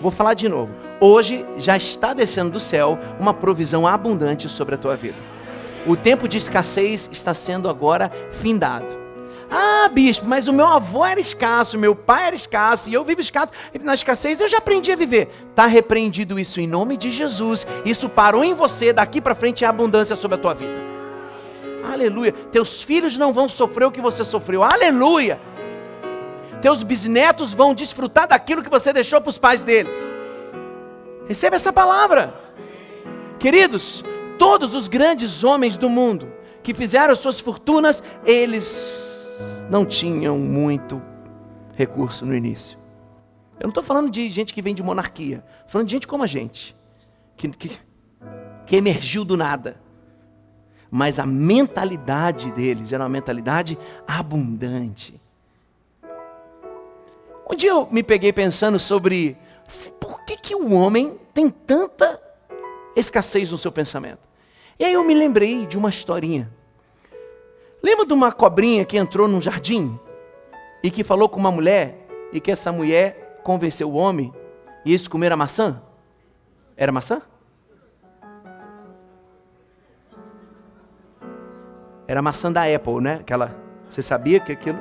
Vou 0.02 0.12
falar 0.12 0.34
de 0.34 0.48
novo. 0.48 0.74
Hoje 1.02 1.46
já 1.58 1.76
está 1.76 2.14
descendo 2.14 2.52
do 2.52 2.60
céu 2.60 2.98
uma 3.20 3.34
provisão 3.34 3.86
abundante 3.86 4.48
sobre 4.48 4.76
a 4.76 4.78
tua 4.78 4.96
vida. 4.96 5.18
O 5.86 5.98
tempo 5.98 6.30
de 6.30 6.38
escassez 6.38 7.10
está 7.12 7.34
sendo 7.34 7.68
agora 7.68 8.10
findado. 8.32 9.03
Ah, 9.56 9.88
bispo, 9.88 10.26
mas 10.26 10.48
o 10.48 10.54
meu 10.54 10.66
avô 10.66 11.06
era 11.06 11.20
escasso, 11.20 11.78
meu 11.78 11.94
pai 11.94 12.26
era 12.26 12.36
escasso 12.36 12.90
e 12.90 12.94
eu 12.96 13.04
vivo 13.04 13.22
escasso. 13.22 13.54
Na 13.82 13.94
escassez 13.94 14.42
eu 14.42 14.48
já 14.48 14.58
aprendi 14.58 14.92
a 14.92 14.96
viver. 14.96 15.30
Está 15.52 15.68
repreendido 15.68 16.40
isso 16.40 16.60
em 16.60 16.66
nome 16.66 16.98
de 16.98 17.12
Jesus. 17.12 17.68
Isso 17.86 18.10
parou 18.10 18.44
em 18.44 18.56
você, 18.56 18.92
daqui 18.92 19.22
para 19.22 19.36
frente 19.36 19.64
é 19.64 19.68
abundância 19.68 20.16
sobre 20.16 20.36
a 20.36 20.38
tua 20.40 20.56
vida. 20.56 20.74
Aleluia. 21.84 22.32
Teus 22.32 22.82
filhos 22.82 23.16
não 23.16 23.32
vão 23.32 23.48
sofrer 23.48 23.86
o 23.86 23.92
que 23.92 24.02
você 24.02 24.26
sofreu. 24.26 24.64
Aleluia. 24.64 25.40
Teus 26.60 26.82
bisnetos 26.82 27.54
vão 27.54 27.76
desfrutar 27.76 28.28
daquilo 28.28 28.64
que 28.64 28.72
você 28.72 28.92
deixou 28.92 29.22
para 29.22 29.30
os 29.30 29.38
pais 29.38 29.64
deles. 29.64 30.04
Receba 31.28 31.58
essa 31.58 31.72
palavra. 31.72 32.34
Queridos, 33.38 34.04
todos 34.40 34.74
os 34.74 34.88
grandes 34.88 35.44
homens 35.44 35.78
do 35.78 35.90
mundo 35.90 36.34
que 36.64 36.74
fizeram 36.74 37.16
suas 37.16 37.40
fortunas, 37.40 38.02
eles 38.26 39.03
não 39.70 39.86
tinham 39.86 40.38
muito 40.38 41.02
recurso 41.76 42.26
no 42.26 42.36
início. 42.36 42.78
Eu 43.60 43.64
não 43.64 43.70
estou 43.70 43.84
falando 43.84 44.10
de 44.10 44.30
gente 44.32 44.54
que 44.54 44.62
vem 44.62 44.76
de 44.76 44.84
monarquia, 44.84 45.44
estou 45.58 45.70
falando 45.70 45.88
de 45.88 45.94
gente 45.94 46.08
como 46.08 46.24
a 46.24 46.28
gente, 46.28 46.76
que, 47.38 47.50
que, 47.50 47.80
que 48.66 48.76
emergiu 48.76 49.24
do 49.24 49.38
nada. 49.38 49.82
Mas 50.90 51.18
a 51.18 51.26
mentalidade 51.26 52.52
deles 52.52 52.94
era 52.94 53.04
uma 53.04 53.10
mentalidade 53.10 53.78
abundante. 54.08 55.20
Um 57.50 57.56
dia 57.56 57.72
eu 57.72 57.88
me 57.92 58.04
peguei 58.04 58.32
pensando 58.32 58.78
sobre 58.78 59.38
por 60.00 60.24
que, 60.24 60.38
que 60.38 60.56
o 60.56 60.74
homem 60.74 61.20
tem 61.34 61.50
tanta 61.50 62.22
escassez 62.96 63.52
no 63.52 63.58
seu 63.58 63.72
pensamento. 63.72 64.20
E 64.80 64.86
aí 64.86 64.94
eu 64.94 65.04
me 65.04 65.14
lembrei 65.14 65.66
de 65.66 65.78
uma 65.78 65.90
historinha. 65.90 66.50
Lembra 67.84 68.06
de 68.06 68.14
uma 68.14 68.32
cobrinha 68.32 68.86
que 68.86 68.96
entrou 68.96 69.28
num 69.28 69.42
jardim 69.42 70.00
e 70.82 70.90
que 70.90 71.04
falou 71.04 71.28
com 71.28 71.38
uma 71.38 71.52
mulher 71.52 72.08
e 72.32 72.40
que 72.40 72.50
essa 72.50 72.72
mulher 72.72 73.42
convenceu 73.44 73.92
o 73.92 73.96
homem 73.96 74.34
e 74.86 74.92
eles 74.94 75.06
comeram 75.06 75.34
a 75.34 75.38
maçã? 75.38 75.82
Era 76.78 76.94
maçã? 76.94 77.22
Era 82.08 82.22
maçã 82.22 82.50
da 82.50 82.64
Apple, 82.64 83.02
né? 83.02 83.16
Aquela, 83.16 83.54
você 83.90 84.02
sabia 84.02 84.40
que 84.40 84.54
aquilo? 84.54 84.80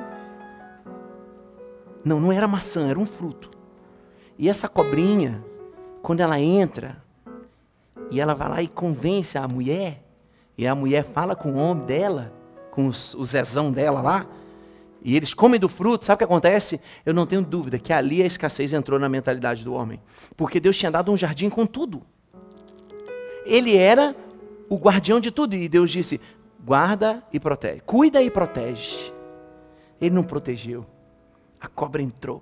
Não, 2.05 2.21
não 2.21 2.31
era 2.31 2.47
maçã, 2.47 2.89
era 2.89 2.99
um 2.99 3.05
fruto. 3.05 3.51
E 4.39 4.49
essa 4.49 4.69
cobrinha, 4.69 5.43
quando 6.01 6.21
ela 6.21 6.39
entra, 6.39 7.03
e 8.09 8.21
ela 8.21 8.33
vai 8.33 8.49
lá 8.49 8.61
e 8.61 8.67
convence 8.67 9.37
a 9.37 9.45
mulher, 9.45 10.03
e 10.57 10.65
a 10.65 10.73
mulher 10.73 11.03
fala 11.03 11.35
com 11.35 11.51
o 11.51 11.57
homem 11.57 11.85
dela, 11.85 12.31
com 12.73 12.87
os, 12.87 13.13
o 13.13 13.23
zezão 13.23 13.71
dela 13.71 14.01
lá, 14.01 14.25
e 15.03 15.15
eles 15.15 15.33
comem 15.33 15.59
do 15.59 15.69
fruto, 15.69 16.05
sabe 16.05 16.15
o 16.15 16.17
que 16.19 16.23
acontece? 16.23 16.81
Eu 17.05 17.13
não 17.13 17.25
tenho 17.25 17.43
dúvida 17.43 17.77
que 17.77 17.91
ali 17.91 18.23
a 18.23 18.25
escassez 18.25 18.73
entrou 18.73 18.97
na 18.97 19.09
mentalidade 19.09 19.63
do 19.63 19.73
homem. 19.73 20.01
Porque 20.35 20.59
Deus 20.59 20.77
tinha 20.77 20.89
dado 20.89 21.11
um 21.11 21.17
jardim 21.17 21.49
com 21.49 21.65
tudo. 21.65 22.01
Ele 23.45 23.75
era 23.75 24.15
o 24.69 24.77
guardião 24.77 25.19
de 25.19 25.29
tudo. 25.29 25.55
E 25.55 25.67
Deus 25.67 25.91
disse: 25.91 26.21
guarda 26.63 27.21
e 27.33 27.39
protege. 27.39 27.81
Cuida 27.81 28.21
e 28.21 28.31
protege. 28.31 29.13
Ele 29.99 30.15
não 30.15 30.23
protegeu. 30.23 30.85
A 31.59 31.67
cobra 31.67 32.01
entrou. 32.01 32.41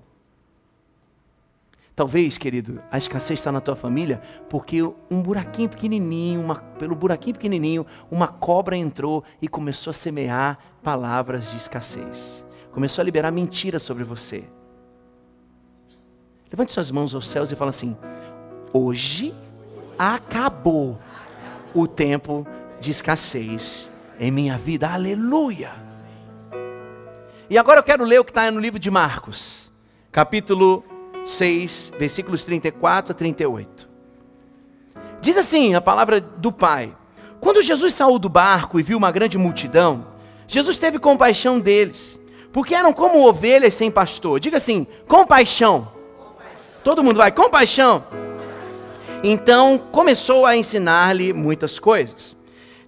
Talvez, 2.02 2.36
querido, 2.36 2.82
a 2.90 2.98
escassez 2.98 3.40
está 3.40 3.52
na 3.52 3.62
tua 3.62 3.76
família 3.76 4.24
porque 4.50 4.82
um 4.82 5.22
buraquinho 5.22 5.70
pequenininho, 5.70 6.42
uma, 6.42 6.56
pelo 6.56 6.96
buraquinho 6.96 7.36
pequenininho, 7.36 7.86
uma 8.10 8.28
cobra 8.28 8.76
entrou 8.76 9.24
e 9.40 9.48
começou 9.48 9.92
a 9.92 9.94
semear 9.94 10.58
palavras 10.82 11.52
de 11.52 11.58
escassez. 11.58 12.44
Começou 12.72 13.04
a 13.04 13.06
liberar 13.06 13.30
mentiras 13.30 13.84
sobre 13.84 14.04
você. 14.04 14.46
Levante 16.52 16.74
suas 16.74 16.90
mãos 16.90 17.14
aos 17.14 17.30
céus 17.30 17.52
e 17.52 17.56
fala 17.56 17.70
assim: 17.70 17.96
Hoje 18.74 19.32
acabou 19.96 20.98
o 21.72 21.86
tempo 21.86 22.48
de 22.80 22.90
escassez 22.90 23.92
em 24.20 24.32
minha 24.32 24.58
vida. 24.58 24.90
Aleluia! 24.90 25.72
E 27.48 27.60
agora 27.60 27.80
eu 27.80 27.84
quero 27.84 28.04
ler 28.04 28.20
o 28.20 28.26
que 28.26 28.32
está 28.32 28.50
no 28.50 28.60
livro 28.60 28.80
de 28.80 28.90
Marcos, 28.90 29.72
capítulo 30.12 30.84
6, 31.26 31.94
versículos 31.98 32.44
34 32.44 33.12
a 33.12 33.16
38. 33.16 33.90
Diz 35.22 35.38
assim 35.38 35.76
a 35.76 35.82
palavra 35.82 36.20
do 36.20 36.52
Pai: 36.52 36.96
Quando 37.40 37.62
Jesus 37.62 37.94
saiu 37.94 38.18
do 38.18 38.30
barco 38.30 38.80
e 38.80 38.84
viu 38.84 38.98
uma 38.98 39.12
grande 39.12 39.38
multidão, 39.38 40.08
Jesus 40.48 40.78
teve 40.78 41.00
compaixão 41.00 41.60
deles, 41.60 42.20
porque 42.52 42.76
eram 42.76 42.92
como 42.92 43.28
ovelhas 43.28 43.74
sem 43.74 43.92
pastor. 43.92 44.40
Diga 44.40 44.58
assim: 44.58 44.88
compaixão. 45.08 45.88
Todo 46.84 47.04
mundo 47.04 47.18
vai, 47.18 47.32
compaixão. 47.32 48.04
Então 49.24 49.78
começou 49.78 50.46
a 50.46 50.58
ensinar-lhe 50.58 51.32
muitas 51.32 51.78
coisas. 51.78 52.36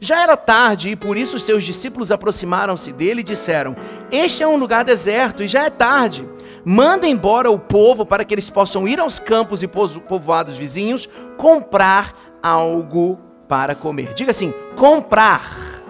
Já 0.04 0.22
era 0.22 0.36
tarde 0.36 0.90
e 0.90 0.96
por 0.96 1.18
isso 1.18 1.40
seus 1.40 1.64
discípulos 1.64 2.12
aproximaram-se 2.12 2.92
dele 2.92 3.22
e 3.22 3.24
disseram: 3.24 3.76
Este 4.12 4.44
é 4.44 4.48
um 4.48 4.58
lugar 4.58 4.84
deserto 4.84 5.42
e 5.42 5.48
já 5.48 5.64
é 5.64 5.70
tarde 5.70 6.28
manda 6.66 7.08
embora 7.08 7.52
o 7.52 7.60
povo 7.60 8.06
para 8.06 8.24
que 8.24 8.34
eles 8.34 8.50
possam 8.50 8.88
ir 8.88 9.00
aos 9.00 9.20
campos 9.20 9.64
e 9.64 9.68
povoados 9.68 10.56
vizinhos 10.56 11.10
comprar 11.38 12.38
algo 12.42 13.20
para 13.48 13.76
comer. 13.76 14.14
Diga 14.14 14.32
assim: 14.32 14.54
comprar. 14.76 15.82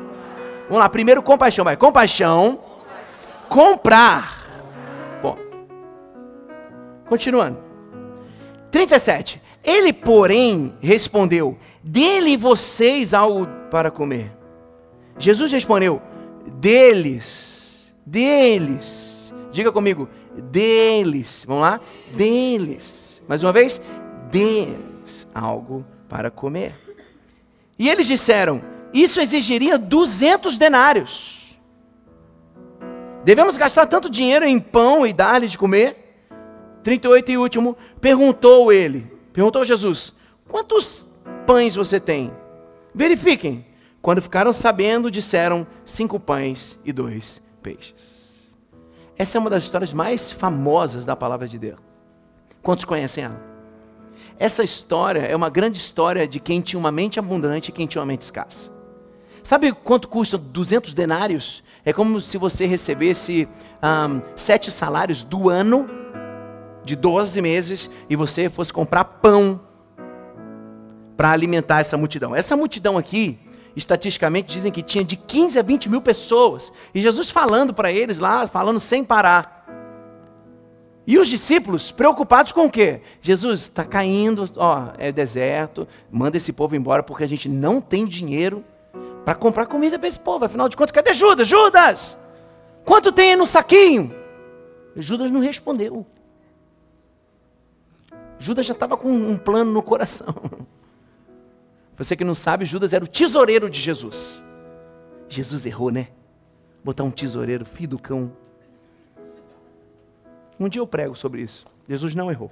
Vamos 0.68 0.80
lá, 0.80 0.90
primeiro 0.90 1.22
compaixão, 1.22 1.66
vai. 1.66 1.78
Compaixão. 1.78 2.60
Comprar. 3.50 4.48
Bom. 5.22 5.38
Continuando. 7.08 7.58
37. 8.72 9.42
Ele, 9.64 9.94
porém, 9.94 10.74
respondeu: 10.82 11.58
Dele 11.84 12.38
vocês 12.38 13.14
algo 13.14 13.48
para 13.70 13.92
comer. 13.92 14.32
Jesus 15.20 15.52
respondeu: 15.52 16.02
Deles, 16.60 17.94
deles 18.06 19.14
Diga 19.54 19.72
comigo, 19.72 20.10
deles. 20.36 21.46
Vamos 21.48 21.62
lá? 21.62 21.80
Deles. 22.16 23.22
Mais 23.28 23.44
uma 23.44 23.54
vez, 23.54 23.80
deles 24.32 25.28
algo 25.34 25.86
para 26.10 26.32
comer. 26.32 26.76
E 27.78 27.88
eles 27.88 28.08
disseram: 28.08 28.64
Isso 28.92 29.22
exigiria 29.22 29.78
200 29.78 30.58
denários. 30.58 31.60
Devemos 33.24 33.56
gastar 33.56 33.86
tanto 33.86 34.10
dinheiro 34.10 34.44
em 34.44 34.60
pão 34.60 35.06
e 35.06 35.14
dar-lhe 35.14 35.48
de 35.48 35.58
comer? 35.58 36.00
38 36.84 37.32
e 37.32 37.38
último, 37.38 37.78
perguntou 38.02 38.74
ele, 38.74 39.08
perguntou 39.32 39.64
Jesus: 39.64 40.16
Quantos 40.50 41.08
pães 41.46 41.76
você 41.76 42.00
tem? 42.00 42.32
Verifiquem. 42.94 43.66
Quando 44.02 44.22
ficaram 44.22 44.52
sabendo, 44.52 45.10
disseram: 45.10 45.66
Cinco 45.86 46.20
pães 46.20 46.78
e 46.84 46.92
dois 46.92 47.42
peixes. 47.62 48.54
Essa 49.18 49.38
é 49.38 49.40
uma 49.42 49.50
das 49.50 49.64
histórias 49.64 49.94
mais 49.94 50.32
famosas 50.32 51.06
da 51.06 51.16
palavra 51.16 51.48
de 51.48 51.58
Deus. 51.58 51.80
Quantos 52.62 52.86
conhecem 52.86 53.24
ela? 53.24 53.42
Essa 54.40 54.64
história 54.64 55.22
é 55.22 55.36
uma 55.36 55.50
grande 55.50 55.78
história 55.78 56.28
de 56.28 56.40
quem 56.40 56.60
tinha 56.62 56.80
uma 56.80 56.92
mente 56.92 57.20
abundante 57.20 57.70
e 57.70 57.72
quem 57.72 57.86
tinha 57.86 58.02
uma 58.02 58.08
mente 58.08 58.22
escassa. 58.22 58.72
Sabe 59.44 59.72
quanto 59.74 60.08
custa 60.08 60.38
200 60.38 60.94
denários? 60.94 61.64
É 61.86 61.92
como 61.92 62.20
se 62.22 62.38
você 62.38 62.66
recebesse 62.66 63.48
um, 63.84 64.22
sete 64.36 64.72
salários 64.72 65.24
do 65.24 65.50
ano, 65.50 65.88
de 66.84 66.96
12 66.96 67.42
meses, 67.42 67.90
e 68.10 68.16
você 68.16 68.50
fosse 68.50 68.72
comprar 68.72 69.04
pão 69.04 69.60
para 71.16 71.32
alimentar 71.32 71.80
essa 71.80 71.98
multidão. 71.98 72.36
Essa 72.36 72.56
multidão 72.56 72.98
aqui, 72.98 73.38
estatisticamente, 73.76 74.54
dizem 74.54 74.72
que 74.72 74.82
tinha 74.82 75.04
de 75.04 75.16
15 75.16 75.60
a 75.60 75.62
20 75.62 75.90
mil 75.90 76.02
pessoas. 76.02 76.72
E 76.94 77.02
Jesus 77.02 77.30
falando 77.30 77.74
para 77.74 77.92
eles 77.92 78.20
lá, 78.20 78.48
falando 78.48 78.80
sem 78.80 79.04
parar. 79.04 79.54
E 81.06 81.18
os 81.18 81.28
discípulos 81.28 81.92
preocupados 81.92 82.52
com 82.54 82.66
o 82.66 82.72
quê? 82.72 83.02
Jesus 83.22 83.62
está 83.62 83.84
caindo, 83.84 84.50
ó, 84.56 84.94
é 84.98 85.12
deserto, 85.12 85.86
manda 86.10 86.38
esse 86.38 86.54
povo 86.54 86.76
embora 86.76 87.04
porque 87.04 87.26
a 87.26 87.28
gente 87.28 87.50
não 87.50 87.82
tem 87.82 88.08
dinheiro 88.08 88.64
para 89.26 89.36
comprar 89.36 89.66
comida 89.66 90.00
para 90.00 90.08
esse 90.08 90.20
povo. 90.20 90.46
Afinal 90.46 90.70
de 90.70 90.78
contas, 90.78 90.94
cadê 90.94 91.14
Judas? 91.14 91.48
Judas! 91.48 92.18
Quanto 92.86 93.12
tem 93.12 93.32
aí 93.32 93.36
no 93.36 93.46
saquinho? 93.46 94.14
Judas 94.96 95.30
não 95.30 95.42
respondeu. 95.42 96.06
Judas 98.40 98.66
já 98.66 98.74
estava 98.74 98.96
com 98.98 99.10
um 99.10 99.38
plano 99.38 99.72
no 99.72 99.82
coração. 99.82 100.34
Você 101.98 102.16
que 102.16 102.24
não 102.24 102.36
sabe, 102.36 102.66
Judas 102.66 102.94
era 102.94 103.04
o 103.04 103.08
tesoureiro 103.08 103.70
de 103.70 103.80
Jesus. 103.80 104.44
Jesus 105.30 105.66
errou, 105.66 105.92
né? 105.92 106.08
Botar 106.84 107.04
um 107.04 107.12
tesoureiro, 107.12 107.66
filho 107.66 107.90
do 107.90 108.00
cão. 108.00 108.32
Um 110.60 110.68
dia 110.68 110.82
eu 110.82 110.88
prego 110.88 111.16
sobre 111.16 111.42
isso. 111.42 111.66
Jesus 111.88 112.16
não 112.16 112.32
errou. 112.32 112.52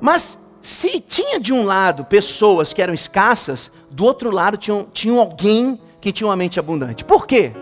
Mas 0.00 0.38
se 0.60 1.00
tinha 1.00 1.40
de 1.40 1.52
um 1.52 1.64
lado 1.64 2.04
pessoas 2.04 2.72
que 2.72 2.82
eram 2.82 2.94
escassas, 2.94 3.70
do 3.90 4.04
outro 4.04 4.30
lado 4.30 4.56
tinha, 4.56 4.84
tinha 4.92 5.18
alguém 5.18 5.80
que 6.00 6.12
tinha 6.12 6.28
uma 6.28 6.36
mente 6.36 6.60
abundante. 6.60 7.04
Por 7.04 7.26
quê? 7.26 7.52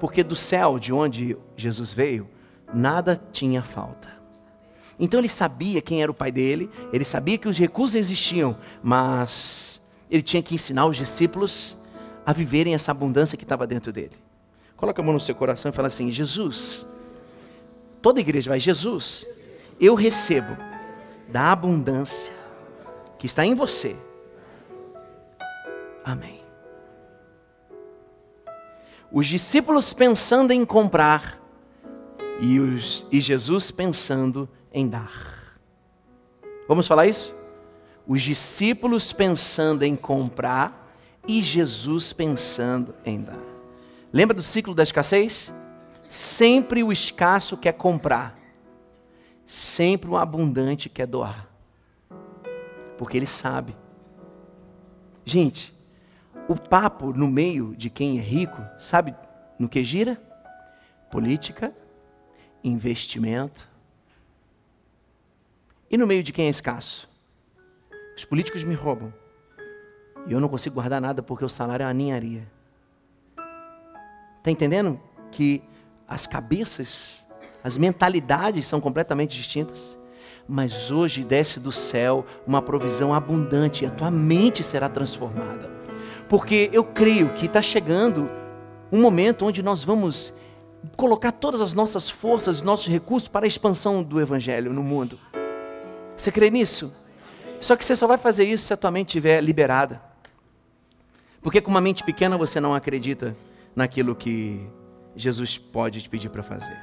Porque 0.00 0.22
do 0.22 0.36
céu 0.36 0.78
de 0.78 0.92
onde 0.92 1.36
Jesus 1.56 1.92
veio, 1.92 2.28
nada 2.72 3.20
tinha 3.32 3.62
falta. 3.62 4.17
Então 4.98 5.20
ele 5.20 5.28
sabia 5.28 5.80
quem 5.80 6.02
era 6.02 6.10
o 6.10 6.14
pai 6.14 6.32
dele, 6.32 6.68
ele 6.92 7.04
sabia 7.04 7.38
que 7.38 7.48
os 7.48 7.56
recursos 7.56 7.94
existiam, 7.94 8.56
mas 8.82 9.80
ele 10.10 10.22
tinha 10.22 10.42
que 10.42 10.54
ensinar 10.54 10.86
os 10.86 10.96
discípulos 10.96 11.78
a 12.26 12.32
viverem 12.32 12.74
essa 12.74 12.90
abundância 12.90 13.38
que 13.38 13.44
estava 13.44 13.66
dentro 13.66 13.92
dele. 13.92 14.12
Coloca 14.76 15.00
a 15.00 15.04
mão 15.04 15.14
no 15.14 15.20
seu 15.20 15.34
coração 15.34 15.70
e 15.70 15.74
fala 15.74 15.88
assim: 15.88 16.10
Jesus, 16.10 16.86
toda 18.02 18.20
igreja 18.20 18.50
vai, 18.50 18.60
Jesus, 18.60 19.26
eu 19.80 19.94
recebo 19.94 20.56
da 21.28 21.52
abundância 21.52 22.34
que 23.18 23.26
está 23.26 23.44
em 23.44 23.54
você. 23.54 23.96
Amém. 26.04 26.40
Os 29.10 29.26
discípulos 29.26 29.92
pensando 29.92 30.52
em 30.52 30.64
comprar 30.64 31.40
e, 32.40 32.60
os, 32.60 33.06
e 33.10 33.20
Jesus 33.20 33.70
pensando 33.70 34.48
em 34.72 34.88
dar. 34.88 35.58
Vamos 36.66 36.86
falar 36.86 37.06
isso? 37.06 37.34
Os 38.06 38.22
discípulos 38.22 39.12
pensando 39.12 39.82
em 39.82 39.94
comprar 39.94 40.88
e 41.26 41.42
Jesus 41.42 42.12
pensando 42.12 42.94
em 43.04 43.20
dar. 43.20 43.38
Lembra 44.12 44.34
do 44.34 44.42
ciclo 44.42 44.74
da 44.74 44.82
escassez? 44.82 45.52
Sempre 46.08 46.82
o 46.82 46.90
escasso 46.90 47.56
quer 47.56 47.72
comprar, 47.72 48.38
sempre 49.44 50.08
o 50.10 50.16
abundante 50.16 50.88
quer 50.88 51.06
doar, 51.06 51.46
porque 52.96 53.18
ele 53.18 53.26
sabe. 53.26 53.76
Gente, 55.22 55.76
o 56.48 56.56
papo 56.56 57.12
no 57.12 57.28
meio 57.28 57.76
de 57.76 57.90
quem 57.90 58.18
é 58.18 58.22
rico, 58.22 58.62
sabe 58.78 59.14
no 59.58 59.68
que 59.68 59.84
gira? 59.84 60.18
Política, 61.10 61.74
investimento, 62.64 63.68
e 65.90 65.96
no 65.96 66.06
meio 66.06 66.22
de 66.22 66.32
quem 66.32 66.46
é 66.46 66.50
escasso? 66.50 67.08
Os 68.16 68.24
políticos 68.24 68.62
me 68.62 68.74
roubam. 68.74 69.12
E 70.26 70.32
eu 70.32 70.40
não 70.40 70.48
consigo 70.48 70.74
guardar 70.74 71.00
nada 71.00 71.22
porque 71.22 71.44
o 71.44 71.48
salário 71.48 71.84
é 71.84 71.86
uma 71.86 71.94
ninharia. 71.94 72.46
Está 74.38 74.50
entendendo 74.50 75.00
que 75.30 75.62
as 76.06 76.26
cabeças, 76.26 77.26
as 77.64 77.78
mentalidades 77.78 78.66
são 78.66 78.80
completamente 78.80 79.36
distintas? 79.36 79.98
Mas 80.46 80.90
hoje 80.90 81.24
desce 81.24 81.58
do 81.58 81.72
céu 81.72 82.26
uma 82.46 82.60
provisão 82.60 83.14
abundante 83.14 83.84
e 83.84 83.86
a 83.86 83.90
tua 83.90 84.10
mente 84.10 84.62
será 84.62 84.88
transformada. 84.88 85.70
Porque 86.28 86.68
eu 86.72 86.84
creio 86.84 87.32
que 87.34 87.46
está 87.46 87.62
chegando 87.62 88.30
um 88.92 89.00
momento 89.00 89.46
onde 89.46 89.62
nós 89.62 89.84
vamos 89.84 90.34
colocar 90.96 91.32
todas 91.32 91.60
as 91.60 91.72
nossas 91.72 92.08
forças, 92.10 92.62
nossos 92.62 92.88
recursos 92.88 93.28
para 93.28 93.46
a 93.46 93.48
expansão 93.48 94.02
do 94.02 94.20
Evangelho 94.20 94.72
no 94.72 94.82
mundo. 94.82 95.18
Você 96.18 96.32
crê 96.32 96.50
nisso? 96.50 96.92
Só 97.60 97.76
que 97.76 97.84
você 97.84 97.94
só 97.94 98.06
vai 98.06 98.18
fazer 98.18 98.44
isso 98.44 98.66
se 98.66 98.74
a 98.74 98.76
tua 98.76 98.90
mente 98.90 99.08
estiver 99.08 99.40
liberada. 99.40 100.02
Porque 101.40 101.60
com 101.60 101.70
uma 101.70 101.80
mente 101.80 102.02
pequena 102.02 102.36
você 102.36 102.60
não 102.60 102.74
acredita 102.74 103.36
naquilo 103.74 104.14
que 104.14 104.68
Jesus 105.14 105.56
pode 105.56 106.02
te 106.02 106.08
pedir 106.08 106.28
para 106.28 106.42
fazer. 106.42 106.76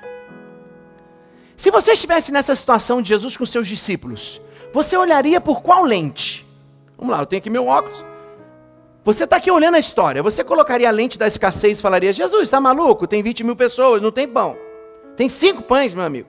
Se 1.58 1.70
você 1.70 1.92
estivesse 1.92 2.32
nessa 2.32 2.56
situação 2.56 3.02
de 3.02 3.10
Jesus 3.10 3.36
com 3.36 3.46
seus 3.46 3.68
discípulos, 3.68 4.42
você 4.74 4.96
olharia 4.96 5.40
por 5.40 5.62
qual 5.62 5.84
lente? 5.84 6.46
Vamos 6.98 7.14
lá, 7.14 7.22
eu 7.22 7.26
tenho 7.26 7.40
aqui 7.40 7.50
meu 7.50 7.68
óculos. 7.68 8.04
Você 9.04 9.26
está 9.26 9.36
aqui 9.36 9.52
olhando 9.52 9.76
a 9.76 9.80
história. 9.80 10.24
Você 10.24 10.44
colocaria 10.44 10.88
a 10.88 10.92
lente 10.92 11.18
da 11.20 11.28
escassez 11.28 11.78
e 11.78 11.82
falaria: 11.82 12.12
Jesus, 12.12 12.44
está 12.44 12.60
maluco? 12.60 13.06
Tem 13.06 13.22
20 13.22 13.44
mil 13.44 13.56
pessoas, 13.56 14.02
não 14.02 14.12
tem 14.12 14.28
pão. 14.28 14.58
Tem 15.16 15.30
cinco 15.30 15.62
pães, 15.62 15.94
meu 15.94 16.04
amigo. 16.04 16.28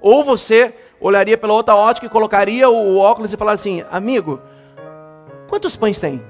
Ou 0.00 0.24
você 0.24 0.74
olharia 1.00 1.38
pela 1.38 1.54
outra 1.54 1.74
ótica 1.74 2.06
e 2.06 2.10
colocaria 2.10 2.68
o 2.68 2.98
óculos 2.98 3.32
e 3.32 3.36
falaria 3.36 3.54
assim: 3.54 3.84
amigo, 3.90 4.40
quantos 5.48 5.76
pães 5.76 5.98
tem? 5.98 6.22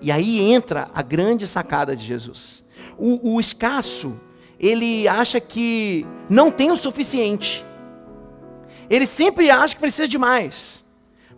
E 0.00 0.10
aí 0.10 0.40
entra 0.40 0.88
a 0.94 1.02
grande 1.02 1.46
sacada 1.46 1.94
de 1.94 2.04
Jesus. 2.04 2.64
O, 2.98 3.34
o 3.34 3.40
escasso, 3.40 4.18
ele 4.58 5.06
acha 5.08 5.40
que 5.40 6.06
não 6.28 6.50
tem 6.50 6.70
o 6.70 6.76
suficiente. 6.76 7.64
Ele 8.88 9.06
sempre 9.06 9.50
acha 9.50 9.74
que 9.74 9.80
precisa 9.80 10.06
de 10.06 10.18
mais. 10.18 10.84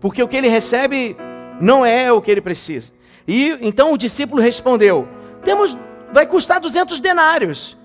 Porque 0.01 0.23
o 0.23 0.29
que 0.29 0.37
ele 0.37 0.49
recebe 0.49 1.17
não 1.61 1.87
é 1.87 2.13
o 2.13 2.21
que 2.21 2.31
ele 2.31 2.41
precisa. 2.41 2.93
E 3.27 3.57
então 3.61 3.93
o 3.93 3.99
discípulo 3.99 4.43
respondeu: 4.43 5.09
"Temos 5.45 5.77
vai 6.13 6.27
custar 6.27 6.61
200 6.61 7.01
denários 7.01 7.77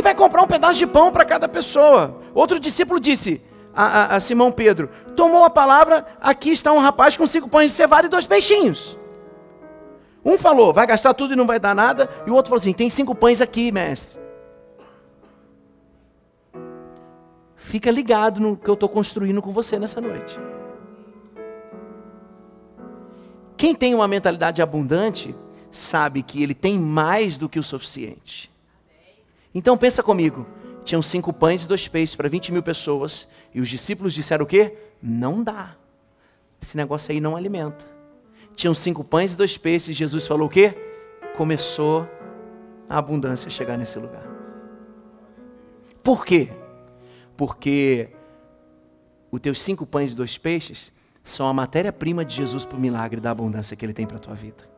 e 0.00 0.02
vai 0.02 0.14
comprar 0.14 0.42
um 0.42 0.46
pedaço 0.46 0.78
de 0.78 0.86
pão 0.86 1.12
para 1.12 1.24
cada 1.24 1.46
pessoa. 1.46 2.20
Outro 2.34 2.58
discípulo 2.58 2.98
disse 2.98 3.40
a, 3.74 3.84
a, 3.84 4.16
a, 4.16 4.20
Simão 4.20 4.50
Pedro: 4.50 4.88
Tomou 5.14 5.44
a 5.44 5.50
palavra, 5.50 6.06
aqui 6.20 6.50
está 6.50 6.72
um 6.72 6.78
rapaz 6.78 7.16
com 7.16 7.26
cinco 7.26 7.48
pães 7.48 7.70
de 7.70 7.76
cevada 7.76 8.06
e 8.06 8.10
dois 8.10 8.26
peixinhos. 8.26 8.98
Um 10.24 10.36
falou, 10.36 10.72
vai 10.72 10.86
gastar 10.86 11.14
tudo 11.14 11.34
e 11.34 11.36
não 11.36 11.46
vai 11.46 11.58
dar 11.58 11.74
nada, 11.74 12.08
e 12.26 12.30
o 12.30 12.34
outro 12.34 12.50
falou 12.50 12.60
assim: 12.60 12.72
tem 12.72 12.90
cinco 12.90 13.14
pães 13.14 13.40
aqui, 13.40 13.70
mestre. 13.70 14.18
Fica 17.56 17.90
ligado 17.90 18.40
no 18.40 18.56
que 18.56 18.68
eu 18.68 18.74
estou 18.74 18.88
construindo 18.88 19.40
com 19.40 19.52
você 19.52 19.78
nessa 19.78 20.00
noite. 20.00 20.38
Quem 23.56 23.74
tem 23.74 23.94
uma 23.94 24.08
mentalidade 24.08 24.62
abundante, 24.62 25.36
sabe 25.70 26.22
que 26.22 26.42
ele 26.42 26.54
tem 26.54 26.78
mais 26.78 27.36
do 27.36 27.48
que 27.48 27.58
o 27.58 27.62
suficiente. 27.62 28.50
Então 29.54 29.76
pensa 29.76 30.02
comigo. 30.02 30.46
Tinham 30.84 31.02
cinco 31.02 31.32
pães 31.32 31.64
e 31.64 31.68
dois 31.68 31.86
peixes 31.88 32.16
para 32.16 32.28
20 32.28 32.52
mil 32.52 32.62
pessoas. 32.62 33.28
E 33.54 33.60
os 33.60 33.68
discípulos 33.68 34.14
disseram 34.14 34.44
o 34.44 34.48
quê? 34.48 34.76
Não 35.02 35.42
dá. 35.42 35.76
Esse 36.60 36.76
negócio 36.76 37.12
aí 37.12 37.20
não 37.20 37.36
alimenta. 37.36 37.84
Tinham 38.54 38.74
cinco 38.74 39.02
pães 39.02 39.34
e 39.34 39.36
dois 39.36 39.56
peixes. 39.56 39.96
Jesus 39.96 40.26
falou 40.26 40.46
o 40.46 40.50
quê? 40.50 40.74
Começou 41.36 42.08
a 42.88 42.98
abundância 42.98 43.50
chegar 43.50 43.76
nesse 43.76 43.98
lugar. 43.98 44.26
Por 46.02 46.24
quê? 46.24 46.50
Porque 47.36 48.10
os 49.30 49.40
teus 49.40 49.62
cinco 49.62 49.86
pães 49.86 50.12
e 50.12 50.16
dois 50.16 50.36
peixes 50.36 50.92
são 51.22 51.46
a 51.46 51.52
matéria-prima 51.52 52.24
de 52.24 52.34
Jesus 52.34 52.64
para 52.64 52.76
o 52.76 52.80
milagre 52.80 53.20
da 53.20 53.30
abundância 53.30 53.76
que 53.76 53.84
Ele 53.84 53.92
tem 53.92 54.06
para 54.06 54.16
a 54.16 54.20
tua 54.20 54.34
vida. 54.34 54.69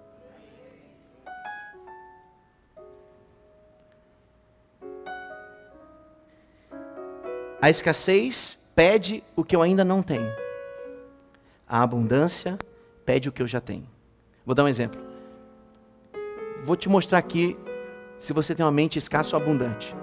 A 7.63 7.71
escassez 7.71 8.59
pede 8.75 9.23
o 9.37 9.45
que 9.45 9.55
eu 9.55 9.63
ainda 9.63 9.85
não 9.85 10.03
tenho. 10.03 10.35
A 11.65 11.81
abundância 11.81 12.59
pede 13.07 13.29
o 13.29 13.33
que 13.33 13.41
eu 13.41 13.47
já 13.47 13.61
tenho. 13.61 13.87
Vou 14.45 14.53
dar 14.53 14.65
um 14.65 14.69
exemplo. 14.69 15.01
Vou 16.65 16.75
te 16.75 16.89
mostrar 16.89 17.19
aqui 17.19 17.57
se 18.19 18.33
você 18.33 18.53
tem 18.53 18.67
uma 18.67 18.73
mente 18.73 18.99
escassa 18.99 19.37
ou 19.37 19.41
abundante. 19.41 19.95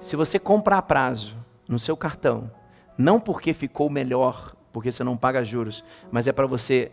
Se 0.00 0.16
você 0.16 0.40
comprar 0.40 0.78
a 0.78 0.82
prazo 0.82 1.36
no 1.68 1.78
seu 1.78 1.96
cartão, 1.96 2.50
não 2.98 3.20
porque 3.20 3.54
ficou 3.54 3.88
melhor, 3.88 4.56
porque 4.72 4.90
você 4.90 5.04
não 5.04 5.16
paga 5.16 5.44
juros, 5.44 5.84
mas 6.10 6.26
é 6.26 6.32
para 6.32 6.48
você 6.48 6.90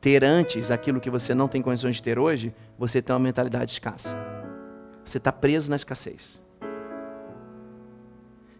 ter 0.00 0.24
antes 0.24 0.70
aquilo 0.70 1.02
que 1.02 1.10
você 1.10 1.34
não 1.34 1.48
tem 1.48 1.60
condições 1.60 1.96
de 1.96 2.02
ter 2.02 2.18
hoje, 2.18 2.50
você 2.78 3.02
tem 3.02 3.12
uma 3.12 3.20
mentalidade 3.20 3.72
escassa. 3.72 4.16
Você 5.04 5.18
está 5.18 5.30
preso 5.30 5.68
na 5.68 5.76
escassez. 5.76 6.45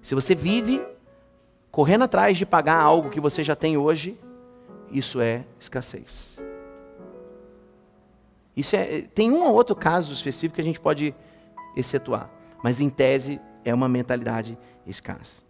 Se 0.06 0.14
você 0.14 0.36
vive 0.36 0.80
correndo 1.68 2.04
atrás 2.04 2.38
de 2.38 2.46
pagar 2.46 2.76
algo 2.76 3.10
que 3.10 3.18
você 3.18 3.42
já 3.42 3.56
tem 3.56 3.76
hoje, 3.76 4.16
isso 4.88 5.20
é 5.20 5.44
escassez. 5.58 6.38
Isso 8.56 8.76
é, 8.76 9.00
tem 9.00 9.32
um 9.32 9.42
ou 9.42 9.52
outro 9.52 9.74
caso 9.74 10.12
específico 10.12 10.54
que 10.54 10.60
a 10.60 10.64
gente 10.64 10.78
pode 10.78 11.12
excetuar, 11.76 12.30
mas 12.62 12.78
em 12.78 12.88
tese 12.88 13.40
é 13.64 13.74
uma 13.74 13.88
mentalidade 13.88 14.56
escassa. 14.86 15.42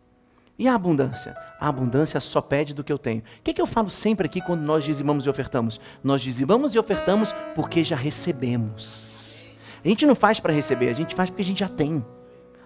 E 0.59 0.67
a 0.67 0.75
abundância? 0.75 1.37
A 1.61 1.69
abundância 1.69 2.19
só 2.19 2.41
pede 2.41 2.73
do 2.73 2.83
que 2.83 2.91
eu 2.91 2.99
tenho. 2.99 3.21
O 3.21 3.43
que, 3.45 3.53
que 3.53 3.61
eu 3.61 3.67
falo 3.67 3.91
sempre 3.91 4.25
aqui 4.25 4.41
quando 4.41 4.63
nós 4.63 4.85
dizimamos 4.85 5.27
e 5.27 5.29
ofertamos? 5.29 5.79
Nós 6.03 6.23
dizimamos 6.23 6.75
e 6.75 6.79
ofertamos 6.79 7.31
porque 7.55 7.85
já 7.85 7.95
recebemos. 7.95 9.47
A 9.85 9.87
gente 9.89 10.07
não 10.07 10.15
faz 10.15 10.41
para 10.41 10.55
receber, 10.55 10.89
a 10.89 10.95
gente 10.95 11.15
faz 11.15 11.29
porque 11.29 11.43
a 11.43 11.45
gente 11.45 11.61
já 11.61 11.69
tem. 11.69 12.03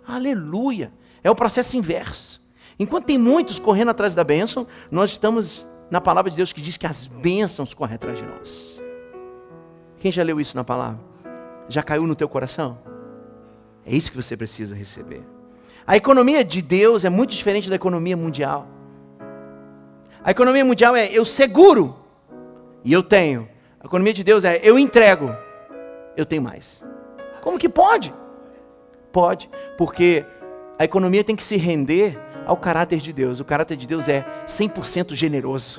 Aleluia! 0.06 0.92
É 1.22 1.30
o 1.30 1.34
processo 1.34 1.76
inverso. 1.76 2.40
Enquanto 2.78 3.04
tem 3.06 3.18
muitos 3.18 3.58
correndo 3.58 3.90
atrás 3.90 4.14
da 4.14 4.24
bênção, 4.24 4.66
nós 4.90 5.10
estamos 5.10 5.66
na 5.90 6.00
palavra 6.00 6.30
de 6.30 6.36
Deus 6.36 6.52
que 6.52 6.62
diz 6.62 6.76
que 6.76 6.86
as 6.86 7.06
bênçãos 7.06 7.74
correm 7.74 7.96
atrás 7.96 8.18
de 8.18 8.24
nós. 8.24 8.80
Quem 9.98 10.10
já 10.10 10.22
leu 10.22 10.40
isso 10.40 10.56
na 10.56 10.64
palavra? 10.64 10.98
Já 11.68 11.82
caiu 11.82 12.06
no 12.06 12.14
teu 12.14 12.28
coração? 12.28 12.78
É 13.84 13.94
isso 13.94 14.10
que 14.10 14.16
você 14.16 14.36
precisa 14.36 14.74
receber. 14.74 15.22
A 15.86 15.96
economia 15.96 16.44
de 16.44 16.62
Deus 16.62 17.04
é 17.04 17.10
muito 17.10 17.30
diferente 17.30 17.68
da 17.68 17.76
economia 17.76 18.16
mundial. 18.16 18.66
A 20.22 20.30
economia 20.30 20.64
mundial 20.64 20.94
é 20.94 21.06
eu 21.06 21.24
seguro 21.24 21.96
e 22.84 22.92
eu 22.92 23.02
tenho. 23.02 23.48
A 23.80 23.86
economia 23.86 24.12
de 24.12 24.22
Deus 24.22 24.44
é 24.44 24.60
eu 24.62 24.78
entrego, 24.78 25.34
eu 26.16 26.24
tenho 26.24 26.42
mais. 26.42 26.86
Como 27.42 27.58
que 27.58 27.68
pode? 27.68 28.14
Pode, 29.10 29.50
porque 29.76 30.24
a 30.80 30.84
economia 30.86 31.22
tem 31.22 31.36
que 31.36 31.42
se 31.42 31.58
render 31.58 32.18
ao 32.46 32.56
caráter 32.56 33.00
de 33.00 33.12
Deus. 33.12 33.38
O 33.38 33.44
caráter 33.44 33.76
de 33.76 33.86
Deus 33.86 34.08
é 34.08 34.24
100% 34.46 35.14
generoso. 35.14 35.78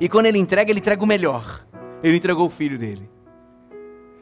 E 0.00 0.08
quando 0.08 0.24
ele 0.24 0.38
entrega, 0.38 0.72
ele 0.72 0.80
entrega 0.80 1.04
o 1.04 1.06
melhor. 1.06 1.62
Ele 2.02 2.16
entregou 2.16 2.46
o 2.46 2.50
filho 2.50 2.78
dele. 2.78 3.06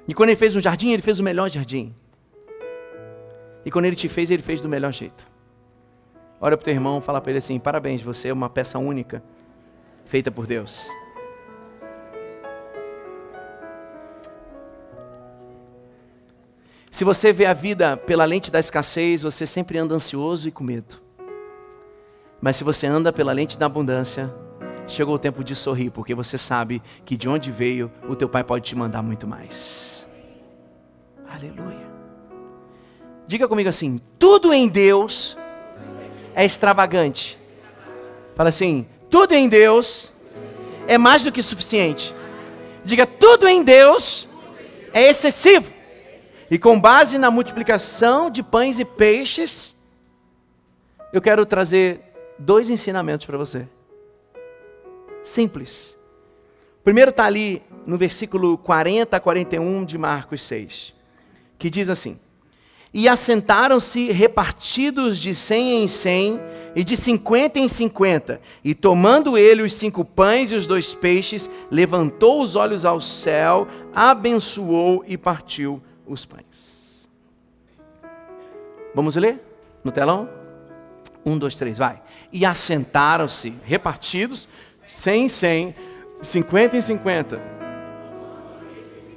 E 0.08 0.12
quando 0.12 0.30
ele 0.30 0.36
fez 0.36 0.56
um 0.56 0.60
jardim, 0.60 0.90
ele 0.90 1.02
fez 1.02 1.20
o 1.20 1.22
melhor 1.22 1.48
jardim. 1.48 1.94
E 3.64 3.70
quando 3.70 3.84
ele 3.84 3.94
te 3.94 4.08
fez, 4.08 4.28
ele 4.28 4.42
fez 4.42 4.60
do 4.60 4.68
melhor 4.68 4.92
jeito. 4.92 5.30
Olha 6.40 6.56
para 6.56 6.62
o 6.62 6.64
teu 6.64 6.74
irmão, 6.74 7.00
fala 7.00 7.20
para 7.20 7.30
ele 7.30 7.38
assim: 7.38 7.56
parabéns, 7.60 8.02
você 8.02 8.30
é 8.30 8.32
uma 8.32 8.50
peça 8.50 8.80
única, 8.80 9.22
feita 10.04 10.32
por 10.32 10.48
Deus. 10.48 10.88
Se 16.94 17.02
você 17.02 17.32
vê 17.32 17.44
a 17.44 17.52
vida 17.52 17.96
pela 17.96 18.24
lente 18.24 18.52
da 18.52 18.60
escassez, 18.60 19.20
você 19.22 19.48
sempre 19.48 19.76
anda 19.76 19.96
ansioso 19.96 20.46
e 20.46 20.52
com 20.52 20.62
medo. 20.62 21.02
Mas 22.40 22.54
se 22.54 22.62
você 22.62 22.86
anda 22.86 23.12
pela 23.12 23.32
lente 23.32 23.58
da 23.58 23.66
abundância, 23.66 24.32
chegou 24.86 25.16
o 25.16 25.18
tempo 25.18 25.42
de 25.42 25.56
sorrir, 25.56 25.90
porque 25.90 26.14
você 26.14 26.38
sabe 26.38 26.80
que 27.04 27.16
de 27.16 27.28
onde 27.28 27.50
veio, 27.50 27.90
o 28.08 28.14
teu 28.14 28.28
pai 28.28 28.44
pode 28.44 28.66
te 28.66 28.76
mandar 28.76 29.02
muito 29.02 29.26
mais. 29.26 30.06
Aleluia. 31.28 31.84
Diga 33.26 33.48
comigo 33.48 33.68
assim: 33.68 34.00
tudo 34.16 34.54
em 34.54 34.68
Deus 34.68 35.36
é 36.32 36.44
extravagante. 36.44 37.36
Fala 38.36 38.50
assim: 38.50 38.86
tudo 39.10 39.34
em 39.34 39.48
Deus 39.48 40.12
é 40.86 40.96
mais 40.96 41.24
do 41.24 41.32
que 41.32 41.42
suficiente. 41.42 42.14
Diga: 42.84 43.04
tudo 43.04 43.48
em 43.48 43.64
Deus 43.64 44.28
é 44.92 45.08
excessivo. 45.08 45.73
E 46.54 46.58
com 46.58 46.80
base 46.80 47.18
na 47.18 47.32
multiplicação 47.32 48.30
de 48.30 48.40
pães 48.40 48.78
e 48.78 48.84
peixes, 48.84 49.74
eu 51.12 51.20
quero 51.20 51.44
trazer 51.44 52.00
dois 52.38 52.70
ensinamentos 52.70 53.26
para 53.26 53.36
você. 53.36 53.66
Simples. 55.24 55.98
O 56.78 56.84
primeiro 56.84 57.10
está 57.10 57.24
ali 57.24 57.60
no 57.84 57.98
versículo 57.98 58.56
40 58.56 59.16
a 59.16 59.18
41 59.18 59.84
de 59.84 59.98
Marcos 59.98 60.42
6, 60.42 60.94
que 61.58 61.68
diz 61.68 61.88
assim: 61.88 62.20
E 62.92 63.08
assentaram-se 63.08 64.12
repartidos 64.12 65.18
de 65.18 65.34
cem 65.34 65.82
em 65.82 65.88
cem 65.88 66.40
e 66.76 66.84
de 66.84 66.96
cinquenta 66.96 67.58
em 67.58 67.68
cinquenta, 67.68 68.40
e 68.62 68.76
tomando 68.76 69.36
ele 69.36 69.62
os 69.62 69.74
cinco 69.74 70.04
pães 70.04 70.52
e 70.52 70.54
os 70.54 70.68
dois 70.68 70.94
peixes, 70.94 71.50
levantou 71.68 72.40
os 72.40 72.54
olhos 72.54 72.84
ao 72.84 73.00
céu, 73.00 73.66
abençoou 73.92 75.02
e 75.04 75.18
partiu 75.18 75.82
os 76.06 76.24
pães. 76.24 77.08
Vamos 78.94 79.16
ler 79.16 79.40
no 79.82 79.90
telão? 79.90 80.28
Um, 81.24 81.38
dois, 81.38 81.54
três, 81.54 81.78
vai. 81.78 82.02
E 82.32 82.44
assentaram-se 82.44 83.54
repartidos 83.64 84.48
100 84.86 85.24
em 85.24 85.28
100, 85.28 85.74
50 86.22 86.76
em 86.76 86.80
50. 86.80 87.54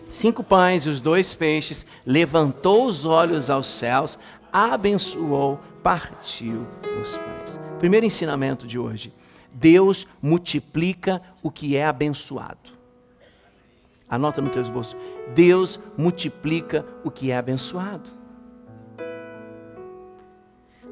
Cinco 0.10 0.43
pães 0.43 0.86
e 0.86 0.89
os 0.89 1.02
dois 1.02 1.34
peixes, 1.34 1.86
levantou 2.06 2.86
os 2.86 3.06
olhos 3.06 3.50
aos 3.50 3.67
céus, 3.67 4.17
abençoou, 4.52 5.60
partiu 5.84 6.65
os 7.02 7.17
pães. 7.17 7.60
Primeiro 7.78 8.06
ensinamento 8.06 8.65
de 8.65 8.80
hoje: 8.80 9.13
Deus 9.52 10.08
multiplica 10.21 11.21
o 11.43 11.52
que 11.52 11.76
é 11.76 11.86
abençoado. 11.86 12.76
Anota 14.10 14.41
no 14.41 14.50
teu 14.50 14.62
esboço. 14.62 14.96
Deus 15.34 15.80
multiplica 15.98 16.86
o 17.04 17.12
que 17.12 17.32
é 17.32 17.38
abençoado. 17.38 18.10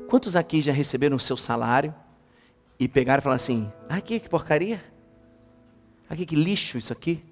Quantos 0.08 0.36
aqui 0.36 0.62
já 0.62 0.72
receberam 0.72 1.18
o 1.18 1.20
seu 1.20 1.38
salário? 1.38 1.94
e 2.80 2.88
pegaram 2.88 3.20
e 3.20 3.24
falaram 3.24 3.36
assim: 3.36 3.72
aqui, 3.90 4.20
que 4.20 4.30
porcaria. 4.30 4.84
Aqui, 6.10 6.26
que 6.26 6.36
lixo 6.36 6.78
isso 6.78 6.94
aqui. 6.94 7.24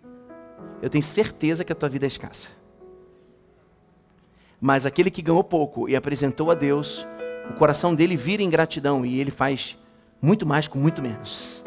Eu 0.82 0.90
tenho 0.90 1.04
certeza 1.04 1.64
que 1.64 1.72
a 1.72 1.76
tua 1.76 1.90
vida 1.90 2.06
é 2.06 2.08
escassa. 2.08 2.50
Mas 4.60 4.86
aquele 4.86 5.12
que 5.12 5.22
ganhou 5.22 5.44
pouco 5.44 5.90
e 5.90 5.96
apresentou 5.96 6.50
a 6.50 6.54
Deus, 6.54 7.06
o 7.50 7.54
coração 7.54 7.94
dele 7.94 8.16
vira 8.16 8.42
em 8.42 8.50
gratidão 8.50 9.06
e 9.06 9.20
ele 9.20 9.32
faz 9.32 9.78
muito 10.22 10.46
mais 10.46 10.68
com 10.68 10.80
muito 10.80 11.02
menos. 11.02 11.64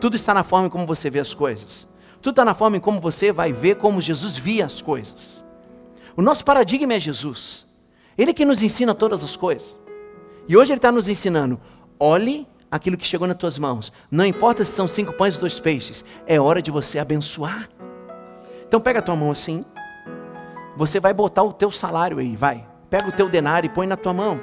Tudo 0.00 0.16
está 0.16 0.34
na 0.34 0.42
forma 0.42 0.68
como 0.68 0.86
você 0.86 1.08
vê 1.08 1.20
as 1.20 1.32
coisas. 1.32 1.88
Tudo 2.22 2.34
está 2.34 2.44
na 2.44 2.54
forma 2.54 2.76
em 2.76 2.80
como 2.80 3.00
você 3.00 3.32
vai 3.32 3.52
ver 3.52 3.76
como 3.76 4.00
Jesus 4.00 4.36
via 4.36 4.64
as 4.64 4.80
coisas. 4.80 5.44
O 6.16 6.22
nosso 6.22 6.44
paradigma 6.44 6.94
é 6.94 7.00
Jesus. 7.00 7.66
Ele 8.16 8.32
que 8.32 8.44
nos 8.44 8.62
ensina 8.62 8.94
todas 8.94 9.24
as 9.24 9.36
coisas. 9.36 9.76
E 10.48 10.56
hoje 10.56 10.72
ele 10.72 10.78
está 10.78 10.92
nos 10.92 11.08
ensinando: 11.08 11.60
Olhe 11.98 12.46
aquilo 12.70 12.96
que 12.96 13.06
chegou 13.06 13.26
nas 13.26 13.36
tuas 13.36 13.58
mãos. 13.58 13.92
Não 14.08 14.24
importa 14.24 14.64
se 14.64 14.70
são 14.70 14.86
cinco 14.86 15.12
pães 15.12 15.34
ou 15.34 15.40
dois 15.40 15.58
peixes. 15.58 16.04
É 16.24 16.40
hora 16.40 16.62
de 16.62 16.70
você 16.70 17.00
abençoar. 17.00 17.68
Então 18.68 18.80
pega 18.80 19.00
a 19.00 19.02
tua 19.02 19.16
mão 19.16 19.32
assim. 19.32 19.64
Você 20.76 21.00
vai 21.00 21.12
botar 21.12 21.42
o 21.42 21.52
teu 21.52 21.72
salário 21.72 22.18
aí, 22.18 22.36
vai. 22.36 22.66
Pega 22.88 23.08
o 23.08 23.12
teu 23.12 23.28
denário 23.28 23.66
e 23.66 23.70
põe 23.70 23.86
na 23.86 23.96
tua 23.96 24.12
mão. 24.12 24.40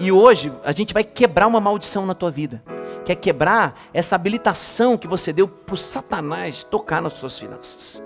E 0.00 0.10
hoje 0.10 0.50
a 0.64 0.72
gente 0.72 0.94
vai 0.94 1.04
quebrar 1.04 1.46
uma 1.46 1.60
maldição 1.60 2.06
na 2.06 2.14
tua 2.14 2.30
vida. 2.30 2.62
Quer 3.04 3.16
quebrar 3.16 3.78
essa 3.92 4.14
habilitação 4.14 4.96
que 4.96 5.06
você 5.06 5.30
deu 5.30 5.46
para 5.46 5.76
Satanás 5.76 6.64
tocar 6.64 7.02
nas 7.02 7.12
suas 7.12 7.38
finanças. 7.38 8.02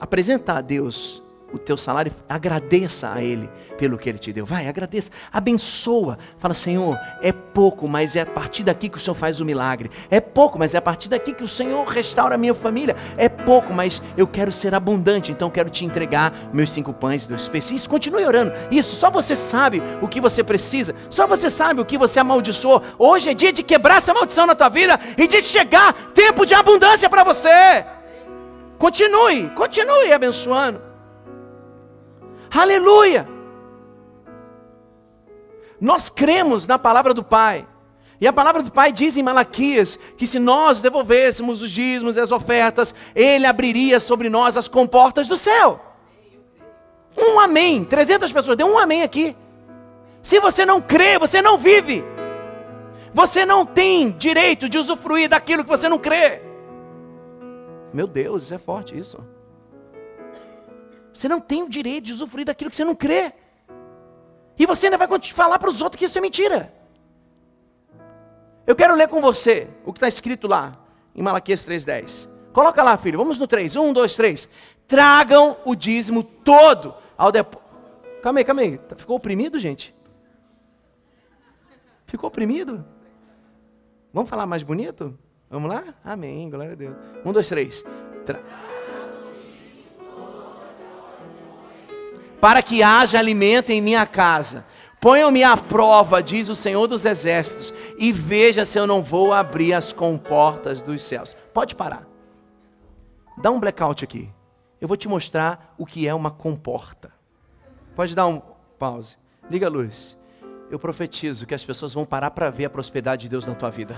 Apresentar 0.00 0.56
a 0.56 0.60
Deus 0.62 1.22
o 1.52 1.58
teu 1.58 1.76
salário, 1.76 2.12
agradeça 2.28 3.12
a 3.12 3.22
Ele 3.22 3.48
pelo 3.78 3.96
que 3.96 4.08
Ele 4.08 4.18
te 4.18 4.32
deu. 4.32 4.44
Vai, 4.44 4.68
agradeça, 4.68 5.10
abençoa. 5.32 6.18
Fala, 6.38 6.52
Senhor, 6.52 6.98
é 7.22 7.32
pouco, 7.32 7.88
mas 7.88 8.16
é 8.16 8.20
a 8.20 8.26
partir 8.26 8.64
daqui 8.64 8.88
que 8.88 8.96
o 8.96 9.00
Senhor 9.00 9.14
faz 9.14 9.40
o 9.40 9.44
milagre. 9.44 9.90
É 10.10 10.20
pouco, 10.20 10.58
mas 10.58 10.74
é 10.74 10.78
a 10.78 10.82
partir 10.82 11.08
daqui 11.08 11.32
que 11.32 11.44
o 11.44 11.48
Senhor 11.48 11.84
restaura 11.86 12.34
a 12.34 12.38
minha 12.38 12.54
família. 12.54 12.96
É 13.16 13.28
pouco, 13.28 13.72
mas 13.72 14.02
eu 14.16 14.26
quero 14.26 14.52
ser 14.52 14.74
abundante, 14.74 15.32
então 15.32 15.50
quero 15.50 15.70
te 15.70 15.84
entregar 15.84 16.32
meus 16.52 16.70
cinco 16.70 16.92
pães 16.92 17.24
e 17.24 17.28
dois 17.28 17.48
peixes. 17.48 17.70
Isso, 17.70 17.90
continue 17.90 18.24
orando. 18.24 18.52
Isso, 18.70 18.96
só 18.96 19.10
você 19.10 19.34
sabe 19.34 19.82
o 20.02 20.08
que 20.08 20.20
você 20.20 20.44
precisa. 20.44 20.94
Só 21.08 21.26
você 21.26 21.48
sabe 21.48 21.80
o 21.80 21.84
que 21.84 21.96
você 21.96 22.20
amaldiçoou. 22.20 22.82
Hoje 22.98 23.30
é 23.30 23.34
dia 23.34 23.52
de 23.52 23.62
quebrar 23.62 23.96
essa 23.96 24.12
maldição 24.12 24.46
na 24.46 24.54
tua 24.54 24.68
vida 24.68 25.00
e 25.16 25.26
de 25.26 25.40
chegar 25.40 25.94
tempo 26.12 26.44
de 26.44 26.54
abundância 26.54 27.08
para 27.08 27.24
você. 27.24 27.86
Continue, 28.78 29.48
continue 29.50 30.12
abençoando. 30.12 30.87
Aleluia! 32.50 33.28
Nós 35.80 36.08
cremos 36.08 36.66
na 36.66 36.78
palavra 36.78 37.14
do 37.14 37.22
Pai. 37.22 37.66
E 38.20 38.26
a 38.26 38.32
palavra 38.32 38.62
do 38.62 38.72
Pai 38.72 38.90
diz 38.90 39.16
em 39.16 39.22
Malaquias 39.22 39.96
que 40.16 40.26
se 40.26 40.40
nós 40.40 40.82
devolvêssemos 40.82 41.62
os 41.62 41.70
dízimos 41.70 42.16
e 42.16 42.20
as 42.20 42.32
ofertas, 42.32 42.94
Ele 43.14 43.46
abriria 43.46 44.00
sobre 44.00 44.28
nós 44.28 44.56
as 44.56 44.66
comportas 44.66 45.28
do 45.28 45.36
céu. 45.36 45.80
Um 47.16 47.38
amém. 47.38 47.84
300 47.84 48.32
pessoas, 48.32 48.56
deu 48.56 48.66
um 48.66 48.78
amém 48.78 49.02
aqui. 49.02 49.36
Se 50.22 50.40
você 50.40 50.66
não 50.66 50.80
crê, 50.80 51.18
você 51.18 51.40
não 51.40 51.56
vive. 51.56 52.04
Você 53.14 53.46
não 53.46 53.64
tem 53.64 54.10
direito 54.10 54.68
de 54.68 54.78
usufruir 54.78 55.28
daquilo 55.28 55.62
que 55.62 55.70
você 55.70 55.88
não 55.88 55.98
crê. 55.98 56.42
Meu 57.92 58.06
Deus, 58.06 58.44
isso 58.44 58.54
é 58.54 58.58
forte 58.58 58.98
isso. 58.98 59.18
Você 61.18 61.26
não 61.26 61.40
tem 61.40 61.64
o 61.64 61.68
direito 61.68 62.04
de 62.04 62.12
usufruir 62.12 62.46
daquilo 62.46 62.70
que 62.70 62.76
você 62.76 62.84
não 62.84 62.94
crê. 62.94 63.32
E 64.56 64.64
você 64.64 64.86
ainda 64.86 64.96
vai 64.96 65.08
falar 65.34 65.58
para 65.58 65.68
os 65.68 65.82
outros 65.82 65.98
que 65.98 66.04
isso 66.04 66.16
é 66.16 66.20
mentira. 66.20 66.72
Eu 68.64 68.76
quero 68.76 68.94
ler 68.94 69.08
com 69.08 69.20
você 69.20 69.68
o 69.84 69.92
que 69.92 69.96
está 69.96 70.06
escrito 70.06 70.46
lá 70.46 70.70
em 71.12 71.20
Malaquias 71.20 71.66
3,10. 71.66 72.28
Coloca 72.52 72.84
lá, 72.84 72.96
filho. 72.96 73.18
Vamos 73.18 73.36
no 73.36 73.48
3. 73.48 73.74
1, 73.74 73.92
2, 73.92 74.14
3. 74.14 74.48
Tragam 74.86 75.56
o 75.64 75.74
dízimo 75.74 76.22
todo 76.22 76.94
ao 77.16 77.32
depósito. 77.32 77.68
Calma 78.22 78.38
aí, 78.38 78.44
calma 78.44 78.62
aí. 78.62 78.78
Tá, 78.78 78.94
ficou 78.94 79.16
oprimido, 79.16 79.58
gente? 79.58 79.92
Ficou 82.06 82.28
oprimido? 82.28 82.86
Vamos 84.12 84.30
falar 84.30 84.46
mais 84.46 84.62
bonito? 84.62 85.18
Vamos 85.50 85.68
lá? 85.68 85.82
Amém, 86.04 86.48
glória 86.48 86.74
a 86.74 86.76
Deus. 86.76 86.96
1, 87.24 87.32
2, 87.32 87.48
3. 87.48 87.84
Tra 88.24 88.67
para 92.40 92.62
que 92.62 92.82
haja 92.82 93.18
alimento 93.18 93.70
em 93.70 93.80
minha 93.80 94.06
casa. 94.06 94.64
Ponham-me 95.00 95.44
à 95.44 95.56
prova, 95.56 96.22
diz 96.22 96.48
o 96.48 96.54
Senhor 96.54 96.86
dos 96.88 97.04
Exércitos, 97.04 97.72
e 97.98 98.10
veja 98.10 98.64
se 98.64 98.78
eu 98.78 98.86
não 98.86 99.02
vou 99.02 99.32
abrir 99.32 99.72
as 99.72 99.92
comportas 99.92 100.82
dos 100.82 101.02
céus. 101.02 101.36
Pode 101.54 101.74
parar. 101.74 102.06
Dá 103.36 103.50
um 103.50 103.60
blackout 103.60 104.02
aqui. 104.02 104.28
Eu 104.80 104.88
vou 104.88 104.96
te 104.96 105.08
mostrar 105.08 105.74
o 105.78 105.86
que 105.86 106.08
é 106.08 106.14
uma 106.14 106.30
comporta. 106.30 107.12
Pode 107.94 108.14
dar 108.14 108.26
um 108.26 108.42
pause. 108.78 109.16
Liga 109.48 109.66
a 109.66 109.70
luz. 109.70 110.18
Eu 110.70 110.78
profetizo 110.78 111.46
que 111.46 111.54
as 111.54 111.64
pessoas 111.64 111.94
vão 111.94 112.04
parar 112.04 112.30
para 112.32 112.50
ver 112.50 112.66
a 112.66 112.70
prosperidade 112.70 113.22
de 113.22 113.28
Deus 113.28 113.46
na 113.46 113.54
tua 113.54 113.70
vida. 113.70 113.96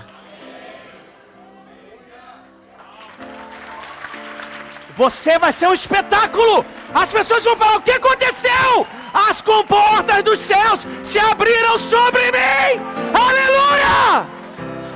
Você 5.01 5.39
vai 5.39 5.51
ser 5.51 5.67
um 5.67 5.73
espetáculo. 5.73 6.63
As 6.93 7.09
pessoas 7.11 7.43
vão 7.43 7.57
falar: 7.57 7.77
o 7.77 7.81
que 7.81 7.89
aconteceu? 7.89 8.85
As 9.11 9.41
comportas 9.41 10.21
dos 10.23 10.37
céus 10.37 10.85
se 11.01 11.17
abriram 11.17 11.79
sobre 11.79 12.21
mim. 12.31 12.69
Aleluia! 13.11 14.27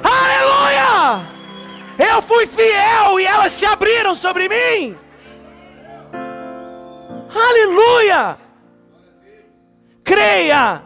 Aleluia! 0.04 1.28
Eu 1.98 2.22
fui 2.22 2.46
fiel 2.46 3.20
e 3.20 3.26
elas 3.26 3.52
se 3.52 3.65
abriram 3.65 4.15
sobre 4.15 4.48
mim. 4.48 4.96
Aleluia! 7.34 8.38
Creia, 10.04 10.84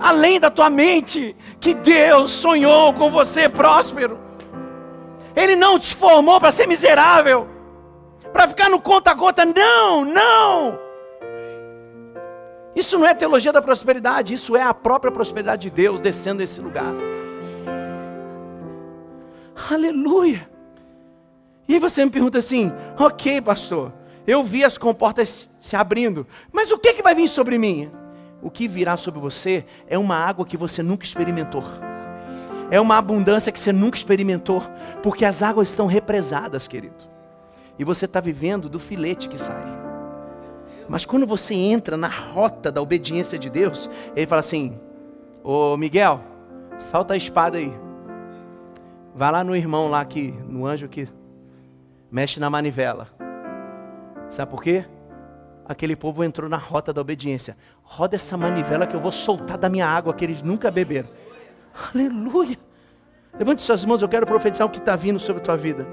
além 0.00 0.40
da 0.40 0.50
tua 0.50 0.70
mente, 0.70 1.36
que 1.60 1.74
Deus 1.74 2.30
sonhou 2.30 2.94
com 2.94 3.10
você 3.10 3.50
próspero. 3.50 4.18
Ele 5.36 5.56
não 5.56 5.78
te 5.78 5.94
formou 5.94 6.40
para 6.40 6.50
ser 6.50 6.66
miserável 6.66 7.51
para 8.32 8.48
ficar 8.48 8.68
no 8.68 8.80
conta-gota. 8.80 9.44
Não, 9.44 10.04
não. 10.04 10.78
Isso 12.74 12.98
não 12.98 13.06
é 13.06 13.14
teologia 13.14 13.52
da 13.52 13.60
prosperidade, 13.60 14.32
isso 14.32 14.56
é 14.56 14.62
a 14.62 14.72
própria 14.72 15.12
prosperidade 15.12 15.62
de 15.62 15.70
Deus 15.70 16.00
descendo 16.00 16.38
nesse 16.38 16.60
lugar. 16.60 16.92
Aleluia. 19.70 20.48
E 21.68 21.78
você 21.78 22.04
me 22.04 22.10
pergunta 22.10 22.38
assim: 22.38 22.72
ok, 22.98 23.42
pastor, 23.42 23.92
eu 24.26 24.42
vi 24.42 24.64
as 24.64 24.78
comportas 24.78 25.50
se 25.60 25.76
abrindo, 25.76 26.26
mas 26.50 26.72
o 26.72 26.78
que, 26.78 26.94
que 26.94 27.02
vai 27.02 27.14
vir 27.14 27.28
sobre 27.28 27.58
mim? 27.58 27.90
O 28.40 28.50
que 28.50 28.66
virá 28.66 28.96
sobre 28.96 29.20
você 29.20 29.64
é 29.86 29.98
uma 29.98 30.16
água 30.16 30.46
que 30.46 30.56
você 30.56 30.82
nunca 30.82 31.04
experimentou. 31.04 31.62
É 32.70 32.80
uma 32.80 32.96
abundância 32.96 33.52
que 33.52 33.60
você 33.60 33.70
nunca 33.70 33.98
experimentou, 33.98 34.62
porque 35.02 35.26
as 35.26 35.42
águas 35.42 35.68
estão 35.68 35.86
represadas, 35.86 36.66
querido 36.66 37.11
e 37.82 37.84
você 37.84 38.04
está 38.04 38.20
vivendo 38.20 38.68
do 38.68 38.78
filete 38.78 39.28
que 39.28 39.36
sai. 39.36 39.60
Mas 40.88 41.04
quando 41.04 41.26
você 41.26 41.52
entra 41.52 41.96
na 41.96 42.06
rota 42.06 42.70
da 42.70 42.80
obediência 42.80 43.36
de 43.36 43.50
Deus, 43.50 43.90
ele 44.14 44.24
fala 44.24 44.38
assim: 44.38 44.78
Ô 45.42 45.76
Miguel, 45.76 46.20
salta 46.78 47.14
a 47.14 47.16
espada 47.16 47.58
aí. 47.58 47.74
Vai 49.16 49.32
lá 49.32 49.42
no 49.42 49.56
irmão 49.56 49.90
lá 49.90 50.04
que, 50.04 50.30
no 50.48 50.64
anjo 50.64 50.88
que 50.88 51.08
mexe 52.08 52.38
na 52.38 52.48
manivela. 52.48 53.08
Sabe 54.30 54.52
por 54.52 54.62
quê? 54.62 54.84
Aquele 55.66 55.96
povo 55.96 56.22
entrou 56.22 56.48
na 56.48 56.58
rota 56.58 56.92
da 56.92 57.00
obediência. 57.00 57.56
Roda 57.82 58.14
essa 58.14 58.36
manivela 58.36 58.86
que 58.86 58.94
eu 58.94 59.00
vou 59.00 59.10
soltar 59.10 59.58
da 59.58 59.68
minha 59.68 59.88
água 59.88 60.14
que 60.14 60.24
eles 60.24 60.40
nunca 60.40 60.70
beberam. 60.70 61.08
Aleluia. 61.92 62.58
Levante 63.36 63.60
suas 63.60 63.84
mãos, 63.84 64.02
eu 64.02 64.08
quero 64.08 64.24
profetizar 64.24 64.68
o 64.68 64.70
que 64.70 64.78
está 64.78 64.94
vindo 64.94 65.18
sobre 65.18 65.42
a 65.42 65.44
tua 65.44 65.56
vida 65.56 65.84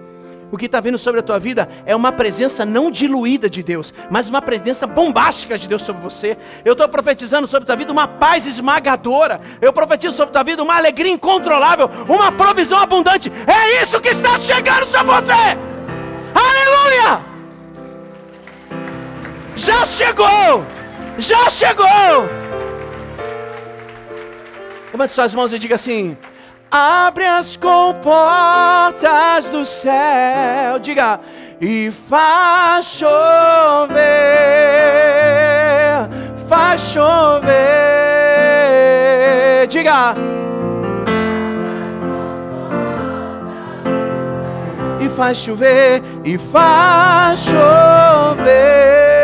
o 0.51 0.57
que 0.57 0.65
está 0.65 0.79
vindo 0.79 0.97
sobre 0.97 1.19
a 1.19 1.23
tua 1.23 1.39
vida 1.39 1.69
é 1.85 1.95
uma 1.95 2.11
presença 2.11 2.65
não 2.65 2.89
diluída 2.89 3.49
de 3.49 3.61
Deus, 3.61 3.93
mas 4.09 4.27
uma 4.27 4.41
presença 4.41 4.87
bombástica 4.87 5.57
de 5.57 5.67
Deus 5.67 5.81
sobre 5.81 6.01
você. 6.01 6.37
Eu 6.65 6.73
estou 6.73 6.87
profetizando 6.87 7.47
sobre 7.47 7.63
a 7.63 7.67
tua 7.67 7.75
vida 7.75 7.91
uma 7.91 8.07
paz 8.07 8.45
esmagadora. 8.45 9.41
Eu 9.61 9.71
profetizo 9.71 10.15
sobre 10.15 10.29
a 10.29 10.33
tua 10.33 10.43
vida 10.43 10.63
uma 10.63 10.75
alegria 10.75 11.11
incontrolável, 11.11 11.89
uma 12.07 12.31
provisão 12.31 12.79
abundante. 12.79 13.31
É 13.47 13.83
isso 13.83 14.01
que 14.01 14.09
está 14.09 14.37
chegando 14.39 14.87
sobre 14.87 15.13
você. 15.13 15.57
Aleluia! 16.33 17.21
Já 19.55 19.85
chegou! 19.85 20.65
Já 21.17 21.49
chegou! 21.49 22.29
Levante 24.91 25.13
suas 25.13 25.35
mãos 25.35 25.53
e 25.53 25.59
diga 25.59 25.75
assim: 25.75 26.17
Abre 26.71 27.25
as 27.25 27.55
comportas 27.55 29.49
do 29.49 29.65
céu, 29.65 30.77
diga, 30.79 31.19
e 31.59 31.89
faz 32.07 32.85
chover, 32.85 33.97
faz 36.47 36.81
chover, 36.81 37.47
diga. 39.67 40.13
E 45.01 45.09
faz 45.09 45.37
chover, 45.39 46.03
e 46.23 46.37
faz 46.37 47.39
chover. 47.39 49.18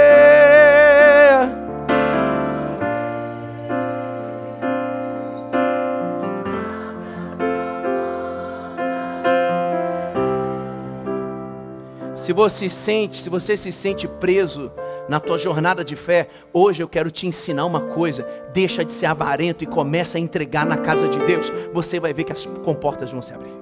Se 12.26 12.34
você 12.34 12.72
sente, 12.72 13.18
se 13.18 13.30
você 13.30 13.56
se 13.56 13.72
sente 13.72 14.08
preso 14.08 14.72
na 15.08 15.20
tua 15.20 15.38
jornada 15.38 15.86
de 15.86 15.96
fé, 15.96 16.28
hoje 16.52 16.82
eu 16.82 16.90
quero 16.90 17.12
te 17.12 17.28
ensinar 17.28 17.68
uma 17.68 17.94
coisa. 17.94 18.24
Deixa 18.52 18.84
de 18.84 18.92
ser 18.94 19.06
avarento 19.06 19.64
e 19.64 19.68
começa 19.68 20.18
a 20.18 20.20
entregar 20.20 20.66
na 20.66 20.76
casa 20.76 21.08
de 21.08 21.20
Deus. 21.28 21.52
Você 21.72 22.00
vai 22.00 22.16
ver 22.16 22.24
que 22.24 22.34
as 22.34 22.44
comportas 22.48 23.12
vão 23.12 23.22
se 23.22 23.32
abrir. 23.32 23.54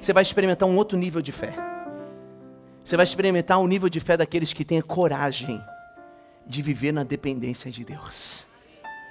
Você 0.00 0.12
vai 0.12 0.24
experimentar 0.24 0.68
um 0.68 0.76
outro 0.76 0.98
nível 0.98 1.22
de 1.22 1.30
fé. 1.30 1.54
Você 2.82 2.96
vai 2.96 3.04
experimentar 3.04 3.60
um 3.60 3.66
nível 3.68 3.88
de 3.88 4.00
fé 4.00 4.16
daqueles 4.16 4.52
que 4.52 4.64
têm 4.64 4.80
a 4.80 4.82
coragem 4.82 5.62
de 6.44 6.62
viver 6.62 6.90
na 6.90 7.04
dependência 7.04 7.70
de 7.70 7.84
Deus. 7.84 8.44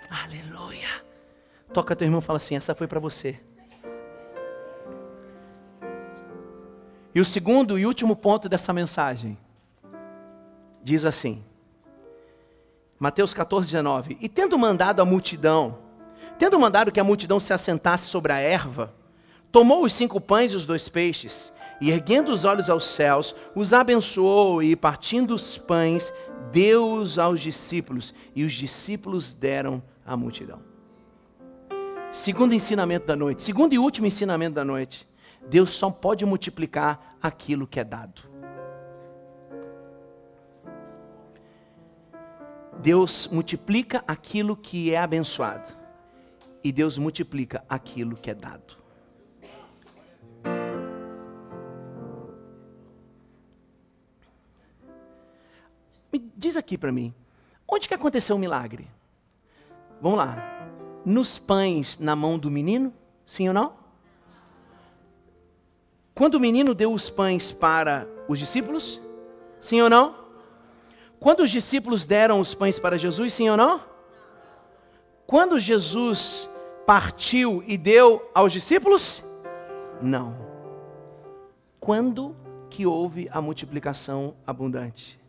Aleluia. 0.09 0.89
Toca 1.73 1.95
teu 1.95 2.05
irmão 2.05 2.19
e 2.19 2.23
fala 2.23 2.35
assim: 2.35 2.57
essa 2.57 2.75
foi 2.75 2.87
para 2.87 2.99
você. 2.99 3.39
E 7.15 7.21
o 7.21 7.25
segundo 7.25 7.77
e 7.77 7.85
último 7.85 8.15
ponto 8.15 8.49
dessa 8.49 8.73
mensagem 8.73 9.37
diz 10.83 11.05
assim: 11.05 11.43
Mateus 12.99 13.33
14, 13.33 13.67
19. 13.67 14.17
E 14.19 14.27
tendo 14.27 14.57
mandado 14.57 15.01
a 15.01 15.05
multidão, 15.05 15.77
tendo 16.39 16.59
mandado 16.59 16.91
que 16.91 16.99
a 16.99 17.03
multidão 17.03 17.39
se 17.39 17.53
assentasse 17.53 18.07
sobre 18.09 18.33
a 18.33 18.37
erva, 18.37 18.93
tomou 19.51 19.83
os 19.83 19.93
cinco 19.93 20.19
pães 20.19 20.53
e 20.53 20.55
os 20.55 20.65
dois 20.65 20.89
peixes, 20.89 21.53
e 21.79 21.91
erguendo 21.91 22.31
os 22.31 22.45
olhos 22.45 22.69
aos 22.69 22.85
céus, 22.85 23.35
os 23.53 23.73
abençoou 23.73 24.63
e, 24.63 24.75
partindo 24.75 25.35
os 25.35 25.57
pães, 25.57 26.11
deu-os 26.51 27.19
aos 27.19 27.39
discípulos, 27.39 28.13
e 28.35 28.43
os 28.43 28.53
discípulos 28.53 29.33
deram 29.33 29.83
à 30.05 30.17
multidão. 30.17 30.59
Segundo 32.11 32.53
ensinamento 32.53 33.05
da 33.05 33.15
noite, 33.15 33.43
segundo 33.43 33.73
e 33.73 33.79
último 33.79 34.07
ensinamento 34.07 34.55
da 34.55 34.65
noite, 34.65 35.07
Deus 35.49 35.71
só 35.71 35.89
pode 35.89 36.25
multiplicar 36.25 37.17
aquilo 37.21 37.67
que 37.67 37.79
é 37.79 37.83
dado. 37.83 38.21
Deus 42.79 43.27
multiplica 43.27 44.03
aquilo 44.07 44.57
que 44.57 44.93
é 44.93 44.97
abençoado. 44.97 45.73
E 46.63 46.71
Deus 46.71 46.97
multiplica 46.97 47.63
aquilo 47.69 48.15
que 48.15 48.29
é 48.29 48.33
dado. 48.33 48.77
Me 56.11 56.19
diz 56.37 56.55
aqui 56.55 56.77
para 56.77 56.91
mim, 56.91 57.13
onde 57.67 57.87
que 57.87 57.93
aconteceu 57.93 58.35
o 58.35 58.39
milagre? 58.39 58.87
Vamos 60.01 60.17
lá. 60.17 60.37
Nos 61.05 61.39
pães 61.39 61.97
na 61.97 62.15
mão 62.15 62.37
do 62.37 62.51
menino? 62.51 62.93
Sim 63.25 63.47
ou 63.47 63.53
não? 63.53 63.82
Quando 66.15 66.35
o 66.35 66.39
menino 66.39 66.75
deu 66.75 66.93
os 66.93 67.09
pães 67.09 67.51
para 67.51 68.07
os 68.27 68.37
discípulos? 68.37 69.01
Sim 69.59 69.81
ou 69.81 69.89
não? 69.89 70.15
Quando 71.19 71.41
os 71.41 71.49
discípulos 71.49 72.05
deram 72.05 72.39
os 72.39 72.53
pães 72.53 72.77
para 72.77 72.97
Jesus? 72.97 73.33
Sim 73.33 73.49
ou 73.49 73.57
não? 73.57 73.81
Quando 75.25 75.59
Jesus 75.59 76.47
partiu 76.85 77.63
e 77.65 77.77
deu 77.77 78.29
aos 78.35 78.53
discípulos? 78.53 79.23
Não. 80.01 80.35
Quando 81.79 82.35
que 82.69 82.85
houve 82.85 83.27
a 83.31 83.41
multiplicação 83.41 84.35
abundante? 84.45 85.19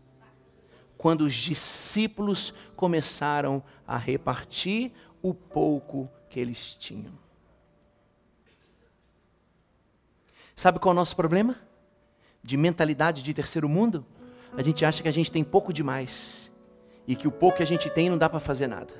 Quando 0.98 1.22
os 1.22 1.34
discípulos 1.34 2.52
começaram 2.76 3.62
a 3.86 3.96
repartir 3.96 4.92
o 5.22 5.32
pouco 5.32 6.10
que 6.28 6.38
eles 6.38 6.74
tinham. 6.74 7.23
Sabe 10.54 10.78
qual 10.78 10.92
é 10.92 10.94
o 10.94 10.96
nosso 10.96 11.16
problema? 11.16 11.56
De 12.42 12.56
mentalidade 12.56 13.22
de 13.22 13.34
terceiro 13.34 13.68
mundo? 13.68 14.04
A 14.56 14.62
gente 14.62 14.84
acha 14.84 15.02
que 15.02 15.08
a 15.08 15.12
gente 15.12 15.30
tem 15.30 15.42
pouco 15.42 15.72
demais 15.72 16.50
e 17.06 17.16
que 17.16 17.26
o 17.26 17.32
pouco 17.32 17.56
que 17.58 17.62
a 17.62 17.66
gente 17.66 17.90
tem 17.90 18.08
não 18.08 18.16
dá 18.16 18.28
para 18.28 18.40
fazer 18.40 18.66
nada. 18.66 18.92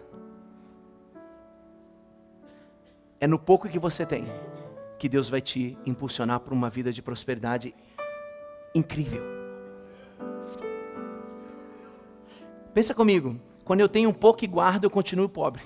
É 3.21 3.27
no 3.27 3.38
pouco 3.38 3.69
que 3.69 3.79
você 3.79 4.05
tem 4.05 4.27
que 4.99 5.09
Deus 5.09 5.29
vai 5.29 5.40
te 5.40 5.77
impulsionar 5.85 6.40
para 6.40 6.55
uma 6.55 6.71
vida 6.71 6.93
de 6.93 7.03
prosperidade 7.03 7.75
incrível. 8.75 9.23
Pensa 12.73 12.95
comigo, 12.95 13.38
quando 13.64 13.81
eu 13.81 13.88
tenho 13.88 14.11
um 14.11 14.12
pouco 14.12 14.45
e 14.45 14.49
guardo, 14.49 14.85
eu 14.85 14.90
continuo 14.90 15.29
pobre. 15.29 15.62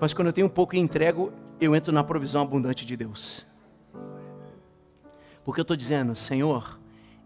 Mas 0.00 0.12
quando 0.12 0.28
eu 0.28 0.32
tenho 0.32 0.46
um 0.46 0.50
pouco 0.50 0.74
e 0.74 0.78
entrego, 0.78 1.32
eu 1.60 1.74
entro 1.74 1.92
na 1.92 2.02
provisão 2.02 2.42
abundante 2.42 2.84
de 2.84 2.96
Deus. 2.96 3.47
Porque 5.48 5.60
eu 5.60 5.62
estou 5.62 5.78
dizendo, 5.78 6.14
Senhor, 6.14 6.78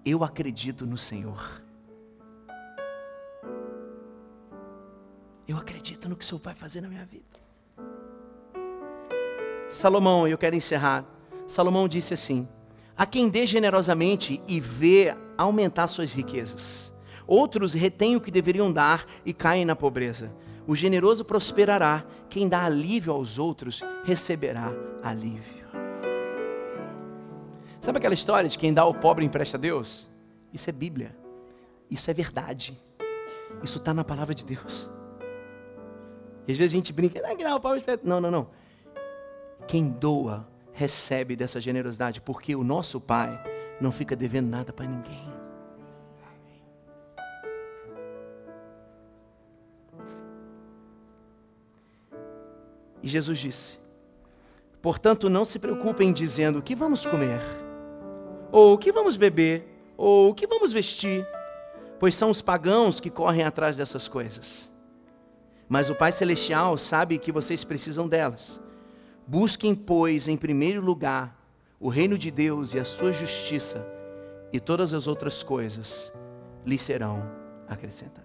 eu 0.07 0.23
acredito 0.23 0.87
no 0.87 0.97
Senhor. 0.97 1.61
Eu 5.49 5.57
acredito 5.57 6.09
no 6.09 6.15
que 6.15 6.25
o 6.25 6.29
Senhor 6.29 6.41
vai 6.41 6.55
fazer 6.55 6.81
na 6.83 6.89
minha 6.89 7.05
vida. 7.05 7.25
Salomão, 9.69 10.29
eu 10.29 10.39
quero 10.39 10.55
encerrar. 10.55 11.05
Salomão 11.49 11.89
disse 11.89 12.15
assim: 12.15 12.49
A 12.97 13.05
quem 13.05 13.29
dê 13.29 13.45
generosamente 13.45 14.41
e 14.47 14.61
vê 14.61 15.17
aumentar 15.37 15.89
suas 15.89 16.13
riquezas. 16.13 16.95
Outros 17.27 17.75
retêm 17.75 18.15
o 18.15 18.21
que 18.21 18.31
deveriam 18.31 18.73
dar 18.73 19.05
e 19.27 19.35
caem 19.35 19.65
na 19.65 19.75
pobreza. 19.75 20.33
O 20.65 20.77
generoso 20.77 21.25
prosperará, 21.25 22.05
quem 22.31 22.49
dá 22.49 22.67
alívio 22.67 23.13
aos 23.13 23.37
outros 23.37 23.83
receberá 24.05 24.73
alívio. 25.03 25.62
Sabe 27.83 27.99
aquela 27.99 28.15
história 28.15 28.49
de 28.49 28.57
quem 28.57 28.73
dá 28.73 28.83
ao 28.83 28.95
pobre 28.95 29.25
empresta 29.25 29.57
a 29.57 29.61
Deus? 29.61 30.09
Isso 30.53 30.71
é 30.71 30.73
Bíblia. 30.73 31.17
Isso 31.91 32.09
é 32.09 32.15
verdade. 32.15 32.81
Isso 33.61 33.79
está 33.79 33.93
na 33.93 34.05
palavra 34.05 34.37
de 34.37 34.45
Deus. 34.45 34.89
E 36.47 36.53
às 36.53 36.59
vezes 36.59 36.73
a 36.73 36.77
gente 36.77 36.93
brinca, 36.93 37.21
não, 37.21 37.61
pobre 37.61 37.83
não, 38.05 38.21
não, 38.21 38.31
não. 38.31 38.47
Quem 39.67 39.91
doa 39.91 40.47
recebe 40.73 41.35
dessa 41.35 41.61
generosidade, 41.61 42.21
porque 42.21 42.55
o 42.55 42.63
nosso 42.63 43.01
Pai 43.01 43.43
não 43.81 43.91
fica 43.91 44.15
devendo 44.15 44.49
nada 44.49 44.73
para 44.73 44.87
ninguém. 44.87 45.33
E 53.03 53.09
Jesus 53.09 53.41
disse: 53.41 53.79
Portanto, 54.81 55.29
não 55.29 55.45
se 55.45 55.59
preocupem 55.59 56.13
dizendo 56.13 56.61
o 56.61 56.63
que 56.63 56.77
vamos 56.77 57.05
comer 57.05 57.41
ou 58.53 58.75
o 58.75 58.79
que 58.79 58.93
vamos 58.93 59.17
beber, 59.17 59.67
ou 59.97 60.31
o 60.31 60.35
que 60.35 60.47
vamos 60.47 60.73
vestir, 60.73 61.27
pois 61.99 62.15
são 62.15 62.31
os 62.31 62.43
pagãos 62.43 63.01
que 63.01 63.09
correm 63.09 63.43
atrás 63.43 63.77
dessas 63.77 64.07
coisas. 64.07 64.71
Mas 65.69 65.89
o 65.89 65.95
Pai 65.95 66.13
Celestial 66.13 66.77
sabe 66.77 67.17
que 67.17 67.33
vocês 67.33 67.65
precisam 67.65 68.07
delas. 68.07 68.61
Busquem, 69.27 69.75
pois, 69.75 70.29
em 70.29 70.37
primeiro 70.37 70.83
lugar 70.83 71.41
o 71.81 71.89
reino 71.89 72.17
de 72.17 72.31
Deus 72.31 72.75
e 72.75 72.79
a 72.79 72.85
sua 72.85 73.11
justiça, 73.11 73.85
e 74.53 74.61
todas 74.61 74.95
as 74.95 75.09
outras 75.09 75.43
coisas 75.43 76.13
lhes 76.65 76.83
serão 76.83 77.29
acrescentadas. 77.67 78.23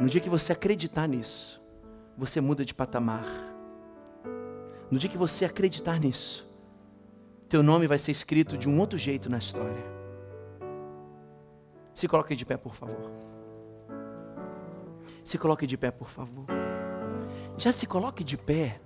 No 0.00 0.08
dia 0.08 0.20
que 0.20 0.30
você 0.30 0.52
acreditar 0.52 1.06
nisso, 1.06 1.60
você 2.16 2.40
muda 2.40 2.64
de 2.64 2.72
patamar. 2.72 3.26
No 4.90 4.98
dia 4.98 5.10
que 5.10 5.18
você 5.18 5.44
acreditar 5.44 5.98
nisso, 5.98 6.45
teu 7.48 7.62
nome 7.62 7.86
vai 7.86 7.98
ser 7.98 8.10
escrito 8.10 8.58
de 8.58 8.68
um 8.68 8.78
outro 8.78 8.98
jeito 8.98 9.30
na 9.30 9.38
história. 9.38 9.84
Se 11.94 12.08
coloque 12.08 12.34
de 12.34 12.44
pé, 12.44 12.56
por 12.56 12.74
favor. 12.74 13.10
Se 15.22 15.38
coloque 15.38 15.66
de 15.66 15.76
pé, 15.76 15.90
por 15.90 16.08
favor. 16.08 16.46
Já 17.56 17.72
se 17.72 17.86
coloque 17.86 18.22
de 18.22 18.36
pé, 18.36 18.80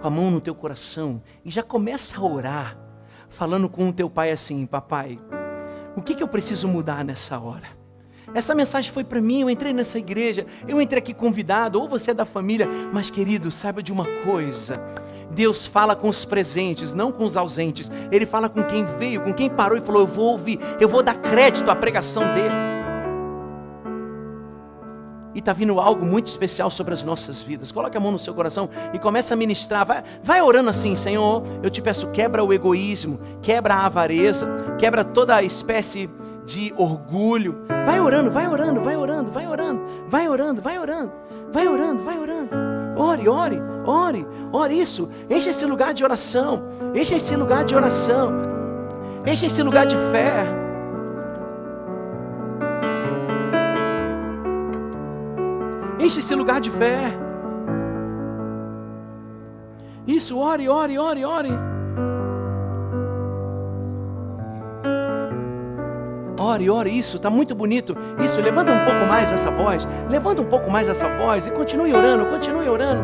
com 0.00 0.06
a 0.06 0.10
mão 0.10 0.30
no 0.30 0.40
teu 0.40 0.54
coração, 0.54 1.22
e 1.44 1.50
já 1.50 1.62
começa 1.62 2.18
a 2.18 2.24
orar, 2.24 2.78
falando 3.28 3.68
com 3.68 3.88
o 3.88 3.92
teu 3.92 4.10
pai 4.10 4.32
assim: 4.32 4.66
Papai, 4.66 5.18
o 5.94 6.02
que, 6.02 6.14
que 6.14 6.22
eu 6.22 6.28
preciso 6.28 6.66
mudar 6.66 7.04
nessa 7.04 7.38
hora? 7.38 7.78
Essa 8.34 8.54
mensagem 8.54 8.92
foi 8.92 9.04
para 9.04 9.20
mim, 9.20 9.42
eu 9.42 9.50
entrei 9.50 9.72
nessa 9.72 9.98
igreja, 9.98 10.46
eu 10.66 10.80
entrei 10.80 11.00
aqui 11.00 11.14
convidado, 11.14 11.80
ou 11.80 11.88
você 11.88 12.10
é 12.10 12.14
da 12.14 12.26
família, 12.26 12.68
mas 12.92 13.08
querido, 13.08 13.50
saiba 13.50 13.82
de 13.82 13.92
uma 13.92 14.04
coisa 14.24 14.78
Deus 15.30 15.66
fala 15.66 15.94
com 15.94 16.08
os 16.08 16.24
presentes, 16.24 16.94
não 16.94 17.12
com 17.12 17.24
os 17.24 17.36
ausentes. 17.36 17.90
Ele 18.10 18.26
fala 18.26 18.48
com 18.48 18.62
quem 18.62 18.84
veio, 18.98 19.20
com 19.20 19.32
quem 19.32 19.48
parou 19.48 19.76
e 19.76 19.80
falou: 19.80 20.02
Eu 20.02 20.06
vou 20.06 20.32
ouvir, 20.32 20.58
eu 20.80 20.88
vou 20.88 21.02
dar 21.02 21.16
crédito 21.18 21.70
à 21.70 21.76
pregação 21.76 22.22
dele. 22.34 22.68
E 25.34 25.40
está 25.40 25.52
vindo 25.52 25.78
algo 25.78 26.04
muito 26.04 26.26
especial 26.26 26.70
sobre 26.70 26.94
as 26.94 27.02
nossas 27.02 27.42
vidas. 27.42 27.70
Coloque 27.70 27.96
a 27.96 28.00
mão 28.00 28.10
no 28.10 28.18
seu 28.18 28.34
coração 28.34 28.68
e 28.92 28.98
comece 28.98 29.32
a 29.32 29.36
ministrar. 29.36 29.86
Vai, 29.86 30.02
vai 30.22 30.42
orando 30.42 30.70
assim, 30.70 30.96
Senhor. 30.96 31.42
Eu 31.62 31.70
te 31.70 31.80
peço, 31.80 32.08
quebra 32.08 32.42
o 32.42 32.52
egoísmo, 32.52 33.20
quebra 33.42 33.74
a 33.74 33.86
avareza, 33.86 34.48
quebra 34.78 35.04
toda 35.04 35.36
a 35.36 35.42
espécie 35.42 36.10
de 36.44 36.74
orgulho. 36.76 37.62
Vai 37.86 38.00
orando, 38.00 38.30
vai 38.30 38.48
orando, 38.48 38.80
vai 38.80 38.96
orando, 38.96 39.30
vai 39.30 39.46
orando, 39.46 39.82
vai 40.08 40.28
orando, 40.28 40.62
vai 40.62 40.78
orando, 40.78 41.12
vai 41.52 41.68
orando, 41.68 42.02
vai 42.02 42.18
orando. 42.18 42.77
Ore, 42.98 43.28
ore, 43.28 43.62
ore, 43.86 44.26
ore 44.52 44.80
isso. 44.80 45.08
Enche 45.30 45.50
esse 45.50 45.64
lugar 45.64 45.94
de 45.94 46.02
oração. 46.02 46.64
Enche 46.92 47.14
esse 47.14 47.36
lugar 47.36 47.64
de 47.64 47.74
oração. 47.76 48.32
Enche 49.24 49.46
esse 49.46 49.62
lugar 49.62 49.86
de 49.86 49.96
fé. 50.10 50.44
Enche 56.00 56.18
esse 56.18 56.34
lugar 56.34 56.60
de 56.60 56.70
fé. 56.70 57.16
Isso, 60.06 60.36
ore, 60.38 60.68
ore, 60.68 60.98
ore, 60.98 61.24
ore. 61.24 61.77
Ore, 66.38 66.70
ore, 66.70 66.96
isso, 66.96 67.16
está 67.16 67.28
muito 67.28 67.54
bonito. 67.54 67.96
Isso, 68.24 68.40
levanta 68.40 68.72
um 68.72 68.84
pouco 68.84 69.06
mais 69.06 69.32
essa 69.32 69.50
voz. 69.50 69.86
Levanta 70.08 70.40
um 70.40 70.46
pouco 70.46 70.70
mais 70.70 70.88
essa 70.88 71.08
voz 71.18 71.46
e 71.46 71.50
continue 71.50 71.92
orando, 71.92 72.26
continue 72.26 72.68
orando. 72.68 73.02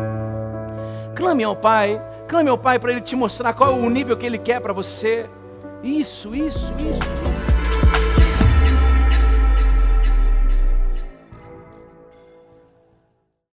Clame 1.15 1.43
ao 1.43 1.55
Pai, 1.55 2.01
clame 2.27 2.49
ao 2.49 2.57
Pai 2.57 2.79
para 2.79 2.91
Ele 2.91 3.01
te 3.01 3.15
mostrar 3.15 3.53
qual 3.53 3.73
é 3.73 3.75
o 3.75 3.89
nível 3.89 4.15
que 4.17 4.25
Ele 4.25 4.37
quer 4.37 4.59
para 4.61 4.73
você. 4.73 5.29
Isso, 5.83 6.35
isso, 6.35 6.67
isso. 6.79 6.89
isso. 6.89 7.54